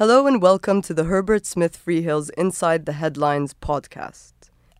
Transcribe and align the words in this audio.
Hello 0.00 0.26
and 0.26 0.40
welcome 0.40 0.80
to 0.80 0.94
the 0.94 1.04
Herbert 1.04 1.44
Smith 1.44 1.78
Freehills 1.78 2.30
Inside 2.38 2.86
the 2.86 2.94
Headlines 2.94 3.52
podcast. 3.52 4.32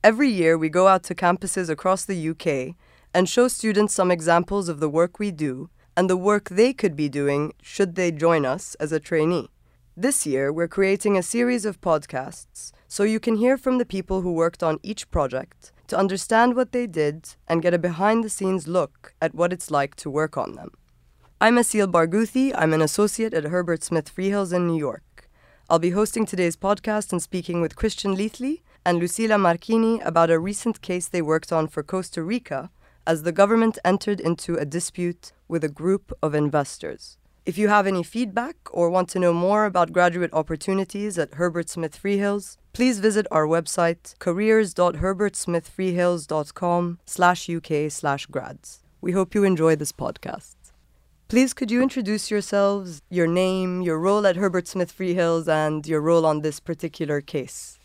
Every 0.02 0.30
year, 0.30 0.56
we 0.56 0.70
go 0.70 0.88
out 0.88 1.02
to 1.02 1.14
campuses 1.14 1.68
across 1.68 2.06
the 2.06 2.30
UK 2.30 2.74
and 3.12 3.28
show 3.28 3.46
students 3.46 3.92
some 3.92 4.10
examples 4.10 4.70
of 4.70 4.80
the 4.80 4.88
work 4.88 5.18
we 5.18 5.30
do 5.30 5.68
and 5.94 6.08
the 6.08 6.16
work 6.16 6.48
they 6.48 6.72
could 6.72 6.96
be 6.96 7.10
doing 7.10 7.52
should 7.60 7.96
they 7.96 8.10
join 8.10 8.46
us 8.46 8.76
as 8.76 8.92
a 8.92 8.98
trainee. 8.98 9.50
This 9.94 10.24
year, 10.24 10.50
we're 10.50 10.66
creating 10.66 11.18
a 11.18 11.22
series 11.22 11.66
of 11.66 11.82
podcasts 11.82 12.72
so 12.88 13.02
you 13.02 13.20
can 13.20 13.36
hear 13.36 13.58
from 13.58 13.76
the 13.76 13.84
people 13.84 14.22
who 14.22 14.32
worked 14.32 14.62
on 14.62 14.80
each 14.82 15.10
project 15.10 15.70
to 15.88 15.98
understand 15.98 16.56
what 16.56 16.72
they 16.72 16.86
did 16.86 17.28
and 17.46 17.60
get 17.60 17.74
a 17.74 17.78
behind 17.78 18.24
the 18.24 18.30
scenes 18.30 18.66
look 18.66 19.12
at 19.20 19.34
what 19.34 19.52
it's 19.52 19.70
like 19.70 19.96
to 19.96 20.08
work 20.08 20.38
on 20.38 20.54
them. 20.54 20.70
I'm 21.42 21.56
Asil 21.56 21.90
Barghouthi. 21.90 22.52
I'm 22.54 22.74
an 22.74 22.82
associate 22.82 23.32
at 23.32 23.44
Herbert 23.44 23.82
Smith 23.82 24.14
Freehills 24.14 24.52
in 24.52 24.66
New 24.66 24.76
York. 24.76 25.02
I'll 25.70 25.78
be 25.78 25.90
hosting 25.90 26.26
today's 26.26 26.56
podcast 26.56 27.12
and 27.12 27.22
speaking 27.22 27.60
with 27.60 27.76
Christian 27.76 28.16
Leathley 28.16 28.64
and 28.84 29.00
Lucila 29.00 29.38
Marchini 29.38 30.04
about 30.04 30.28
a 30.28 30.40
recent 30.40 30.82
case 30.82 31.06
they 31.06 31.22
worked 31.22 31.52
on 31.52 31.68
for 31.68 31.84
Costa 31.84 32.24
Rica 32.24 32.72
as 33.06 33.22
the 33.22 33.30
government 33.30 33.78
entered 33.84 34.18
into 34.18 34.56
a 34.56 34.64
dispute 34.64 35.30
with 35.46 35.62
a 35.62 35.68
group 35.68 36.12
of 36.24 36.34
investors. 36.34 37.18
If 37.46 37.56
you 37.56 37.68
have 37.68 37.86
any 37.86 38.02
feedback 38.02 38.56
or 38.72 38.90
want 38.90 39.08
to 39.10 39.20
know 39.20 39.32
more 39.32 39.64
about 39.64 39.92
graduate 39.92 40.32
opportunities 40.32 41.16
at 41.18 41.34
Herbert 41.34 41.68
Smith 41.68 41.96
Freehills, 42.02 42.56
please 42.72 42.98
visit 42.98 43.28
our 43.30 43.46
website 43.46 44.18
careers.herbertsmithfreehills.com 44.18 46.98
slash 47.06 47.48
uk 47.48 47.70
slash 47.90 48.26
grads. 48.26 48.82
We 49.00 49.12
hope 49.12 49.36
you 49.36 49.44
enjoy 49.44 49.76
this 49.76 49.92
podcast. 49.92 50.59
Please, 51.30 51.54
could 51.54 51.70
you 51.70 51.80
introduce 51.80 52.28
yourselves, 52.28 53.02
your 53.08 53.28
name, 53.28 53.82
your 53.82 54.00
role 54.00 54.26
at 54.26 54.34
Herbert 54.34 54.66
Smith 54.66 54.92
Freehills, 54.92 55.46
and 55.46 55.86
your 55.86 56.00
role 56.00 56.26
on 56.26 56.40
this 56.40 56.58
particular 56.58 57.20
case? 57.20 57.78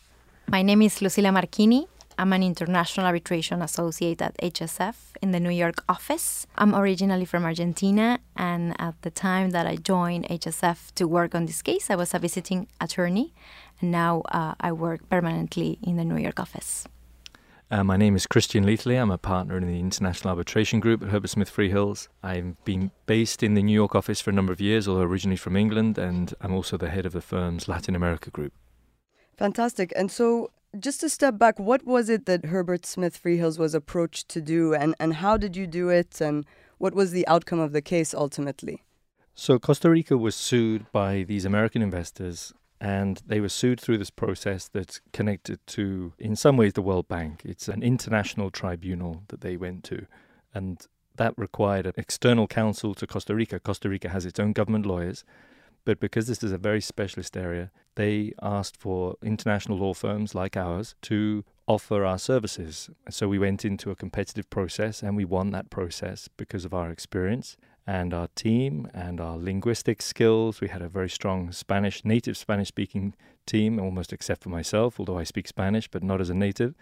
My 0.47 0.63
name 0.63 0.81
is 0.81 0.97
Lucila 0.97 1.31
Marchini. 1.31 1.85
I'm 2.17 2.33
an 2.33 2.41
international 2.41 3.05
arbitration 3.05 3.61
associate 3.61 4.19
at 4.19 4.35
HSF 4.39 4.95
in 5.21 5.29
the 5.29 5.39
New 5.39 5.51
York 5.51 5.83
office. 5.87 6.47
I'm 6.57 6.73
originally 6.73 7.25
from 7.25 7.45
Argentina, 7.45 8.17
and 8.35 8.75
at 8.81 8.99
the 9.03 9.11
time 9.11 9.51
that 9.51 9.67
I 9.67 9.75
joined 9.75 10.27
HSF 10.27 10.95
to 10.95 11.07
work 11.07 11.35
on 11.35 11.45
this 11.45 11.61
case, 11.61 11.91
I 11.91 11.95
was 11.95 12.15
a 12.15 12.17
visiting 12.17 12.67
attorney, 12.81 13.31
and 13.79 13.91
now 13.91 14.23
uh, 14.31 14.55
I 14.59 14.71
work 14.71 15.07
permanently 15.07 15.77
in 15.83 15.97
the 15.97 16.03
New 16.03 16.17
York 16.17 16.39
office. 16.39 16.87
Uh, 17.71 17.83
my 17.83 17.97
name 17.97 18.15
is 18.15 18.27
Christian 18.27 18.63
Leathley. 18.63 18.95
I'm 18.95 19.09
a 19.09 19.17
partner 19.17 19.57
in 19.57 19.65
the 19.65 19.79
International 19.79 20.29
Arbitration 20.29 20.79
Group 20.79 21.01
at 21.01 21.09
Herbert 21.09 21.29
Smith 21.29 21.51
Freehills. 21.51 22.07
I've 22.21 22.63
been 22.63 22.91
based 23.07 23.41
in 23.41 23.55
the 23.55 23.63
New 23.63 23.73
York 23.73 23.95
office 23.95 24.21
for 24.21 24.29
a 24.29 24.33
number 24.33 24.53
of 24.53 24.61
years, 24.61 24.87
although 24.87 25.01
originally 25.01 25.35
from 25.35 25.55
England, 25.55 25.97
and 25.97 26.31
I'm 26.41 26.53
also 26.53 26.77
the 26.77 26.89
head 26.89 27.07
of 27.07 27.11
the 27.11 27.21
firm's 27.21 27.67
Latin 27.67 27.95
America 27.95 28.29
group. 28.29 28.53
Fantastic. 29.35 29.91
And 29.95 30.11
so, 30.11 30.51
just 30.79 30.99
to 30.99 31.09
step 31.09 31.39
back, 31.39 31.57
what 31.57 31.83
was 31.87 32.07
it 32.07 32.27
that 32.27 32.45
Herbert 32.45 32.85
Smith 32.85 33.19
Freehills 33.21 33.57
was 33.57 33.73
approached 33.73 34.29
to 34.29 34.41
do, 34.41 34.75
and, 34.75 34.93
and 34.99 35.15
how 35.15 35.35
did 35.35 35.57
you 35.57 35.65
do 35.65 35.89
it, 35.89 36.21
and 36.21 36.45
what 36.77 36.93
was 36.93 37.11
the 37.11 37.27
outcome 37.27 37.59
of 37.59 37.71
the 37.71 37.81
case 37.81 38.13
ultimately? 38.13 38.83
So, 39.33 39.57
Costa 39.57 39.89
Rica 39.89 40.17
was 40.17 40.35
sued 40.35 40.85
by 40.91 41.23
these 41.23 41.45
American 41.45 41.81
investors 41.81 42.53
and 42.79 43.21
they 43.25 43.39
were 43.39 43.49
sued 43.49 43.79
through 43.79 43.97
this 43.97 44.09
process 44.09 44.67
that's 44.67 44.99
connected 45.13 45.59
to, 45.67 46.13
in 46.19 46.35
some 46.35 46.57
ways, 46.57 46.73
the 46.73 46.81
World 46.81 47.07
Bank. 47.07 47.41
It's 47.45 47.67
an 47.67 47.81
international 47.83 48.51
tribunal 48.51 49.23
that 49.29 49.41
they 49.41 49.57
went 49.57 49.83
to, 49.85 50.05
and 50.53 50.85
that 51.15 51.33
required 51.37 51.85
an 51.85 51.93
external 51.97 52.47
counsel 52.47 52.93
to 52.95 53.07
Costa 53.07 53.33
Rica. 53.33 53.59
Costa 53.59 53.89
Rica 53.89 54.09
has 54.09 54.25
its 54.25 54.39
own 54.39 54.51
government 54.51 54.85
lawyers, 54.85 55.23
but 55.85 55.99
because 55.99 56.27
this 56.27 56.43
is 56.43 56.51
a 56.51 56.57
very 56.57 56.81
specialist 56.81 57.37
area, 57.37 57.71
they 57.95 58.33
asked 58.41 58.75
for 58.75 59.15
international 59.23 59.77
law 59.77 59.93
firms 59.93 60.35
like 60.35 60.57
ours 60.57 60.95
to 61.03 61.45
offer 61.67 62.03
our 62.03 62.19
services. 62.19 62.89
So 63.09 63.27
we 63.27 63.39
went 63.39 63.63
into 63.63 63.91
a 63.91 63.95
competitive 63.95 64.49
process 64.49 65.01
and 65.01 65.15
we 65.15 65.25
won 65.25 65.51
that 65.51 65.69
process 65.69 66.27
because 66.35 66.65
of 66.65 66.73
our 66.73 66.89
experience 66.89 67.55
and 67.87 68.13
our 68.13 68.27
team 68.35 68.89
and 68.93 69.21
our 69.21 69.37
linguistic 69.37 70.01
skills. 70.01 70.61
We 70.61 70.69
had 70.69 70.81
a 70.81 70.89
very 70.89 71.09
strong 71.09 71.51
Spanish, 71.51 72.03
native 72.03 72.37
Spanish 72.37 72.69
speaking 72.69 73.15
team, 73.45 73.79
almost 73.79 74.11
except 74.11 74.43
for 74.43 74.49
myself, 74.49 74.99
although 74.99 75.19
I 75.19 75.23
speak 75.23 75.47
Spanish, 75.47 75.87
but 75.87 76.03
not 76.03 76.21
as 76.21 76.29
a 76.29 76.33
native. 76.33 76.73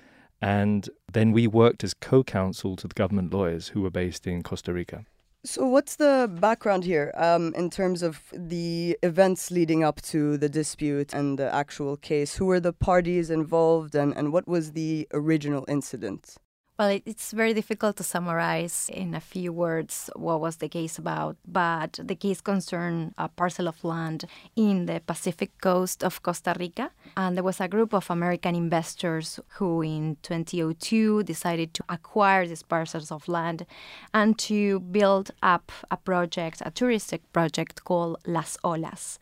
And 0.41 0.89
then 1.11 1.31
we 1.31 1.47
worked 1.47 1.83
as 1.83 1.93
co 1.93 2.23
counsel 2.23 2.75
to 2.77 2.87
the 2.87 2.93
government 2.93 3.33
lawyers 3.33 3.69
who 3.69 3.81
were 3.81 3.89
based 3.89 4.27
in 4.27 4.43
Costa 4.43 4.73
Rica. 4.73 5.05
So, 5.45 5.67
what's 5.67 5.97
the 5.97 6.29
background 6.39 6.85
here 6.85 7.11
um, 7.15 7.53
in 7.53 7.69
terms 7.69 8.01
of 8.01 8.21
the 8.33 8.97
events 9.03 9.51
leading 9.51 9.83
up 9.83 10.01
to 10.03 10.37
the 10.37 10.47
dispute 10.47 11.13
and 11.13 11.37
the 11.37 11.53
actual 11.53 11.97
case? 11.97 12.35
Who 12.35 12.45
were 12.45 12.61
the 12.61 12.71
parties 12.71 13.29
involved 13.29 13.93
and, 13.93 14.15
and 14.15 14.31
what 14.31 14.47
was 14.47 14.71
the 14.71 15.05
original 15.11 15.65
incident? 15.67 16.37
Well, 16.79 16.99
it's 17.05 17.31
very 17.33 17.53
difficult 17.53 17.97
to 17.97 18.03
summarize 18.03 18.89
in 18.91 19.13
a 19.13 19.19
few 19.19 19.53
words 19.53 20.09
what 20.15 20.41
was 20.41 20.55
the 20.55 20.67
case 20.67 20.97
about, 20.97 21.37
but 21.47 21.99
the 22.01 22.15
case 22.15 22.41
concerned 22.41 23.13
a 23.15 23.29
parcel 23.29 23.67
of 23.67 23.83
land 23.83 24.25
in 24.55 24.87
the 24.87 24.99
Pacific 25.05 25.51
coast 25.61 26.03
of 26.03 26.23
Costa 26.23 26.55
Rica. 26.57 26.89
And 27.15 27.37
there 27.37 27.43
was 27.43 27.61
a 27.61 27.67
group 27.67 27.93
of 27.93 28.09
American 28.09 28.55
investors 28.55 29.39
who, 29.59 29.83
in 29.83 30.17
2002, 30.23 31.21
decided 31.21 31.75
to 31.75 31.83
acquire 31.89 32.47
these 32.47 32.63
parcels 32.63 33.11
of 33.11 33.27
land 33.27 33.67
and 34.11 34.39
to 34.39 34.79
build 34.79 35.29
up 35.43 35.71
a 35.91 35.97
project, 35.97 36.61
a 36.65 36.71
touristic 36.71 37.19
project 37.33 37.83
called 37.83 38.17
Las 38.25 38.57
Olas. 38.63 39.19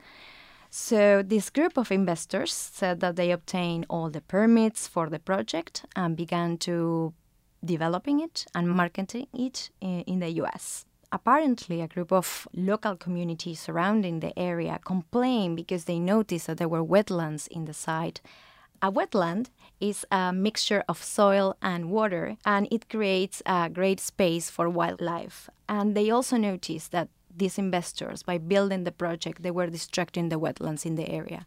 So, 0.70 1.22
this 1.22 1.50
group 1.50 1.78
of 1.78 1.92
investors 1.92 2.54
said 2.54 3.02
that 3.02 3.18
they 3.18 3.32
obtained 3.32 3.88
all 3.90 4.10
the 4.10 4.22
permits 4.22 4.88
for 4.88 5.10
the 5.10 5.20
project 5.20 5.86
and 5.98 6.16
began 6.16 6.58
to 6.60 7.14
developing 7.64 8.20
it 8.20 8.46
and 8.56 8.70
marketing 8.70 9.28
it 9.34 9.70
eh, 9.82 10.04
in 10.08 10.20
the 10.20 10.30
US. 10.42 10.86
Apparently, 11.12 11.82
a 11.82 11.88
group 11.88 12.12
of 12.12 12.48
local 12.54 12.96
communities 12.96 13.60
surrounding 13.60 14.22
the 14.22 14.38
area 14.40 14.80
complained 14.86 15.58
because 15.58 15.84
they 15.86 16.00
noticed 16.00 16.48
that 16.48 16.58
there 16.58 16.70
were 16.70 16.84
wetlands 16.84 17.48
in 17.50 17.66
the 17.66 17.74
site. 17.74 18.22
A 18.82 18.92
wetland 18.92 19.48
is 19.80 20.06
a 20.10 20.32
mixture 20.32 20.84
of 20.88 21.04
soil 21.04 21.56
and 21.62 21.92
water, 21.92 22.38
and 22.46 22.68
it 22.72 22.90
creates 22.90 23.44
a 23.46 23.70
great 23.70 24.00
space 24.00 24.50
for 24.50 24.70
wildlife. 24.70 25.50
And 25.68 25.96
they 25.96 26.10
also 26.10 26.38
noticed 26.38 26.92
that 26.92 27.10
these 27.36 27.58
investors, 27.58 28.24
by 28.24 28.38
building 28.38 28.84
the 28.84 28.92
project, 28.92 29.42
they 29.42 29.52
were 29.52 29.68
distracting 29.68 30.30
the 30.30 30.40
wetlands 30.40 30.86
in 30.86 30.96
the 30.96 31.10
area. 31.10 31.46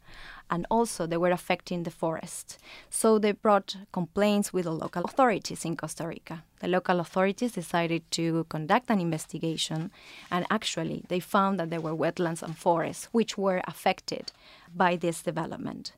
And 0.51 0.67
also, 0.71 1.07
they 1.07 1.17
were 1.17 1.31
affecting 1.31 1.83
the 1.83 1.91
forest. 1.91 2.59
So, 2.91 3.19
they 3.19 3.33
brought 3.33 3.77
complaints 3.93 4.53
with 4.53 4.65
the 4.65 4.73
local 4.73 5.05
authorities 5.05 5.65
in 5.65 5.77
Costa 5.77 6.07
Rica. 6.07 6.45
The 6.61 6.69
local 6.69 7.01
authorities 7.01 7.53
decided 7.53 8.11
to 8.13 8.45
conduct 8.49 8.91
an 8.91 9.01
investigation, 9.01 9.91
and 10.31 10.47
actually, 10.51 11.05
they 11.09 11.21
found 11.21 11.59
that 11.59 11.71
there 11.71 11.81
were 11.81 11.97
wetlands 11.97 12.43
and 12.43 12.57
forests 12.57 13.09
which 13.13 13.39
were 13.39 13.63
affected 13.67 14.33
by 14.75 14.97
this 14.97 15.23
development. 15.23 15.93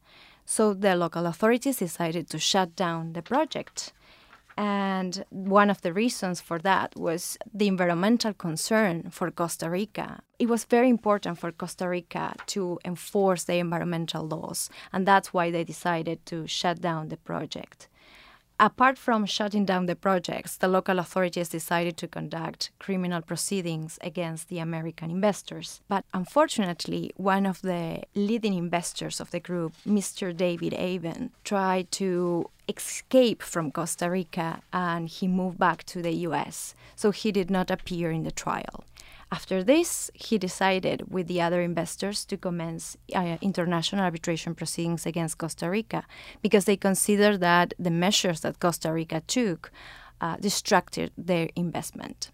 So, 0.45 0.75
the 0.75 0.95
local 0.95 1.27
authorities 1.27 1.79
decided 1.79 2.31
to 2.31 2.39
shut 2.39 2.77
down 2.77 3.15
the 3.15 3.23
project 3.23 3.93
and 4.57 5.25
one 5.31 5.69
of 5.71 5.83
the 5.83 5.93
reasons 5.93 6.41
for 6.41 6.59
that 6.61 6.97
was 6.97 7.37
the 7.53 7.69
environmental 7.69 8.33
concern 8.33 9.11
for 9.11 9.31
Costa 9.31 9.69
Rica. 9.69 10.21
It 10.39 10.49
was 10.49 10.65
very 10.65 10.89
important 10.89 11.39
for 11.39 11.53
Costa 11.53 11.89
Rica 11.89 12.35
to 12.47 12.79
enforce 12.85 13.45
the 13.45 13.57
environmental 13.57 14.27
laws, 14.27 14.71
and 14.93 15.07
that's 15.07 15.35
why 15.35 15.51
they 15.51 15.65
decided 15.65 16.25
to 16.27 16.47
shut 16.47 16.81
down 16.81 17.09
the 17.09 17.17
project. 17.19 17.89
Apart 18.59 18.97
from 18.97 19.27
shutting 19.27 19.67
down 19.67 19.85
the 19.85 19.95
projects, 19.95 20.57
the 20.57 20.67
local 20.67 20.99
authorities 20.99 21.51
decided 21.51 21.99
to 21.99 22.09
conduct 22.09 22.71
criminal 22.79 23.21
proceedings 23.21 23.99
against 24.01 24.49
the 24.49 24.59
American 24.61 25.11
investors. 25.11 25.83
But 25.89 26.07
unfortunately, 26.15 27.13
one 27.17 27.45
of 27.45 27.61
the 27.61 28.05
leading 28.15 28.55
investors 28.55 29.21
of 29.21 29.31
the 29.31 29.41
group, 29.41 29.75
Mr. 29.87 30.35
David 30.35 30.73
Aven, 30.73 31.33
tried 31.45 31.91
to 31.93 32.49
escape 32.67 33.43
from 33.43 33.71
Costa 33.71 34.11
Rica 34.11 34.63
and 34.73 35.09
he 35.09 35.29
moved 35.29 35.59
back 35.59 35.85
to 35.85 36.01
the 36.01 36.15
US. 36.29 36.75
So 36.95 37.11
he 37.11 37.33
did 37.33 37.51
not 37.51 37.71
appear 37.71 38.11
in 38.11 38.25
the 38.25 38.31
trial. 38.31 38.85
After 39.33 39.65
this, 39.65 40.11
he 40.15 40.39
decided 40.39 41.11
with 41.11 41.27
the 41.27 41.41
other 41.41 41.61
investors 41.61 42.25
to 42.27 42.37
commence 42.37 42.97
uh, 43.15 43.39
international 43.41 44.03
arbitration 44.03 44.55
proceedings 44.55 45.05
against 45.05 45.39
Costa 45.39 45.69
Rica 45.69 46.05
because 46.43 46.65
they 46.65 46.77
considered 46.77 47.41
that 47.41 47.75
the 47.79 47.91
measures 47.91 48.41
that 48.41 48.61
Costa 48.61 48.93
Rica 48.93 49.23
took 49.27 49.73
uh, 50.21 50.37
distracted 50.37 51.11
their 51.19 51.49
investment. 51.57 52.31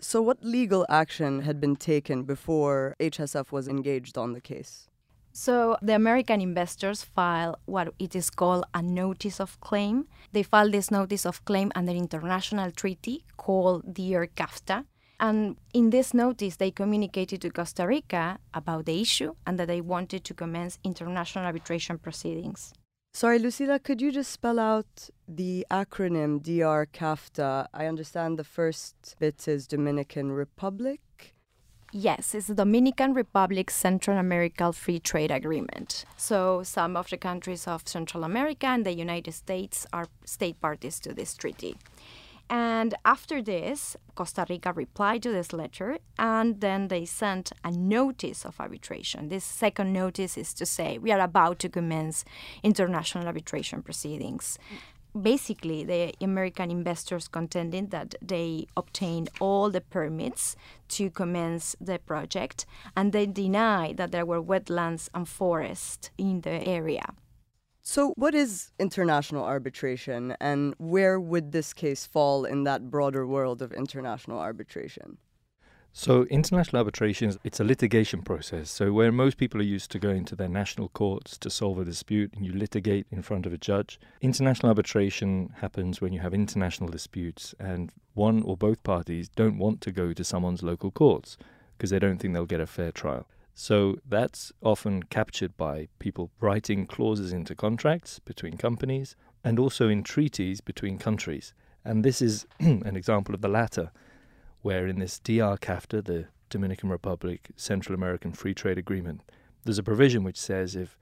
So, 0.00 0.22
what 0.22 0.44
legal 0.44 0.86
action 0.88 1.42
had 1.42 1.60
been 1.60 1.74
taken 1.74 2.22
before 2.22 2.94
HSF 3.00 3.50
was 3.50 3.66
engaged 3.66 4.16
on 4.16 4.32
the 4.32 4.40
case? 4.40 4.88
So 5.32 5.76
the 5.80 5.94
American 5.94 6.40
investors 6.40 7.04
filed 7.04 7.58
what 7.66 7.94
it 8.00 8.16
is 8.16 8.28
called 8.28 8.64
a 8.74 8.82
notice 8.82 9.38
of 9.38 9.60
claim. 9.60 10.08
They 10.32 10.42
filed 10.42 10.72
this 10.72 10.90
notice 10.90 11.24
of 11.24 11.44
claim 11.44 11.70
under 11.76 11.92
international 11.92 12.72
treaty 12.72 13.24
called 13.36 13.94
the 13.94 14.14
DR 14.14 14.26
CAFTA, 14.34 14.84
And 15.20 15.56
in 15.74 15.90
this 15.90 16.14
notice, 16.14 16.56
they 16.56 16.70
communicated 16.70 17.42
to 17.42 17.50
Costa 17.50 17.86
Rica 17.86 18.38
about 18.54 18.86
the 18.86 19.00
issue 19.00 19.34
and 19.46 19.58
that 19.58 19.66
they 19.66 19.80
wanted 19.80 20.24
to 20.24 20.34
commence 20.34 20.78
international 20.84 21.44
arbitration 21.44 21.98
proceedings. 21.98 22.72
Sorry, 23.12 23.38
Lucila, 23.40 23.82
could 23.82 24.00
you 24.00 24.12
just 24.12 24.30
spell 24.30 24.60
out 24.60 25.10
the 25.26 25.66
acronym 25.70 26.40
DR 26.40 26.86
CAFTA? 26.86 27.66
I 27.74 27.86
understand 27.86 28.38
the 28.38 28.44
first 28.44 29.16
bit 29.18 29.48
is 29.48 29.66
Dominican 29.66 30.30
Republic. 30.30 31.00
Yes, 31.90 32.34
it's 32.34 32.48
the 32.48 32.54
Dominican 32.54 33.14
Republic 33.14 33.70
Central 33.70 34.18
American 34.18 34.72
Free 34.72 35.00
Trade 35.00 35.30
Agreement. 35.30 36.04
So, 36.18 36.62
some 36.62 36.98
of 36.98 37.08
the 37.08 37.16
countries 37.16 37.66
of 37.66 37.88
Central 37.88 38.24
America 38.24 38.66
and 38.66 38.84
the 38.84 38.92
United 38.92 39.32
States 39.32 39.86
are 39.90 40.06
state 40.26 40.60
parties 40.60 41.00
to 41.00 41.14
this 41.14 41.34
treaty. 41.34 41.78
And 42.50 42.94
after 43.04 43.42
this, 43.42 43.96
Costa 44.14 44.46
Rica 44.48 44.72
replied 44.72 45.22
to 45.22 45.30
this 45.30 45.52
letter 45.52 45.98
and 46.18 46.60
then 46.60 46.88
they 46.88 47.04
sent 47.04 47.52
a 47.62 47.70
notice 47.70 48.44
of 48.46 48.58
arbitration. 48.58 49.28
This 49.28 49.44
second 49.44 49.92
notice 49.92 50.38
is 50.38 50.54
to 50.54 50.64
say 50.64 50.98
we 50.98 51.12
are 51.12 51.20
about 51.20 51.58
to 51.60 51.68
commence 51.68 52.24
international 52.62 53.26
arbitration 53.26 53.82
proceedings. 53.82 54.58
Basically, 55.20 55.84
the 55.84 56.14
American 56.20 56.70
investors 56.70 57.28
contended 57.28 57.90
that 57.90 58.14
they 58.22 58.66
obtained 58.76 59.30
all 59.40 59.70
the 59.70 59.80
permits 59.80 60.54
to 60.88 61.10
commence 61.10 61.76
the 61.80 61.98
project 61.98 62.66
and 62.96 63.12
they 63.12 63.26
denied 63.26 63.96
that 63.96 64.12
there 64.12 64.26
were 64.26 64.42
wetlands 64.42 65.08
and 65.14 65.28
forests 65.28 66.10
in 66.16 66.42
the 66.42 66.66
area. 66.66 67.14
So, 67.90 68.12
what 68.16 68.34
is 68.34 68.70
international 68.78 69.44
arbitration, 69.44 70.36
and 70.40 70.74
where 70.76 71.18
would 71.18 71.52
this 71.52 71.72
case 71.72 72.04
fall 72.04 72.44
in 72.44 72.64
that 72.64 72.90
broader 72.90 73.26
world 73.26 73.62
of 73.62 73.72
international 73.72 74.38
arbitration? 74.38 75.16
So, 75.94 76.24
international 76.24 76.80
arbitration 76.80 77.34
it's 77.44 77.60
a 77.60 77.64
litigation 77.64 78.20
process. 78.20 78.70
So, 78.70 78.92
where 78.92 79.10
most 79.10 79.38
people 79.38 79.62
are 79.62 79.74
used 79.76 79.90
to 79.92 79.98
going 79.98 80.26
to 80.26 80.36
their 80.36 80.50
national 80.50 80.90
courts 80.90 81.38
to 81.38 81.48
solve 81.48 81.78
a 81.78 81.84
dispute 81.86 82.34
and 82.34 82.44
you 82.44 82.52
litigate 82.52 83.06
in 83.10 83.22
front 83.22 83.46
of 83.46 83.54
a 83.54 83.58
judge, 83.58 83.98
international 84.20 84.68
arbitration 84.68 85.54
happens 85.62 86.02
when 86.02 86.12
you 86.12 86.20
have 86.20 86.34
international 86.34 86.90
disputes 86.90 87.54
and 87.58 87.90
one 88.12 88.42
or 88.42 88.54
both 88.54 88.82
parties 88.82 89.30
don't 89.30 89.56
want 89.56 89.80
to 89.80 89.92
go 89.92 90.12
to 90.12 90.22
someone's 90.22 90.62
local 90.62 90.90
courts 90.90 91.38
because 91.78 91.88
they 91.88 91.98
don't 91.98 92.18
think 92.18 92.34
they'll 92.34 92.44
get 92.44 92.60
a 92.60 92.66
fair 92.66 92.92
trial. 92.92 93.26
So 93.60 93.98
that's 94.08 94.52
often 94.62 95.02
captured 95.02 95.56
by 95.56 95.88
people 95.98 96.30
writing 96.38 96.86
clauses 96.86 97.32
into 97.32 97.56
contracts 97.56 98.20
between 98.20 98.56
companies 98.56 99.16
and 99.42 99.58
also 99.58 99.88
in 99.88 100.04
treaties 100.04 100.60
between 100.60 100.96
countries. 100.96 101.54
And 101.84 102.04
this 102.04 102.22
is 102.22 102.46
an 102.60 102.94
example 102.94 103.34
of 103.34 103.40
the 103.40 103.48
latter, 103.48 103.90
where 104.62 104.86
in 104.86 105.00
this 105.00 105.18
DR 105.18 105.58
CAFTA, 105.58 106.04
the 106.04 106.26
Dominican 106.50 106.88
Republic 106.88 107.50
Central 107.56 107.96
American 107.96 108.32
Free 108.32 108.54
Trade 108.54 108.78
Agreement, 108.78 109.22
there's 109.64 109.80
a 109.80 109.82
provision 109.82 110.22
which 110.22 110.38
says 110.38 110.76
if 110.76 110.96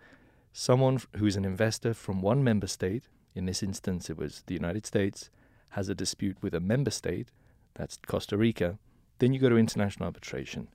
someone 0.55 0.99
who's 1.19 1.37
an 1.37 1.45
investor 1.45 1.93
from 1.93 2.23
one 2.23 2.43
member 2.43 2.67
state, 2.67 3.05
in 3.35 3.45
this 3.45 3.63
instance 3.63 4.09
it 4.09 4.17
was 4.17 4.45
the 4.47 4.55
United 4.55 4.87
States, 4.87 5.29
has 5.73 5.91
a 5.91 5.95
dispute 5.95 6.39
with 6.41 6.55
a 6.55 6.61
member 6.61 6.91
state, 6.91 7.29
that's 7.75 7.99
Costa 8.07 8.39
Rica, 8.39 8.79
then 9.19 9.35
you 9.35 9.41
go 9.41 9.51
to 9.51 9.59
international 9.59 10.07
arbitration. 10.07 10.69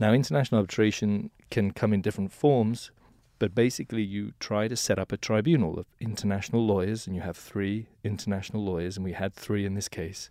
Now, 0.00 0.12
international 0.12 0.58
arbitration 0.60 1.30
can 1.50 1.72
come 1.72 1.92
in 1.92 2.02
different 2.02 2.32
forms, 2.32 2.92
but 3.40 3.54
basically, 3.54 4.02
you 4.02 4.32
try 4.38 4.68
to 4.68 4.76
set 4.76 4.98
up 4.98 5.10
a 5.10 5.16
tribunal 5.16 5.78
of 5.78 5.86
international 6.00 6.64
lawyers, 6.64 7.06
and 7.06 7.16
you 7.16 7.22
have 7.22 7.36
three 7.36 7.86
international 8.04 8.64
lawyers, 8.64 8.96
and 8.96 9.04
we 9.04 9.12
had 9.12 9.34
three 9.34 9.64
in 9.64 9.74
this 9.74 9.88
case. 9.88 10.30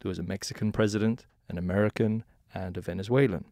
There 0.00 0.08
was 0.10 0.18
a 0.18 0.22
Mexican 0.22 0.70
president, 0.70 1.24
an 1.48 1.56
American, 1.56 2.24
and 2.52 2.76
a 2.76 2.80
Venezuelan. 2.80 3.46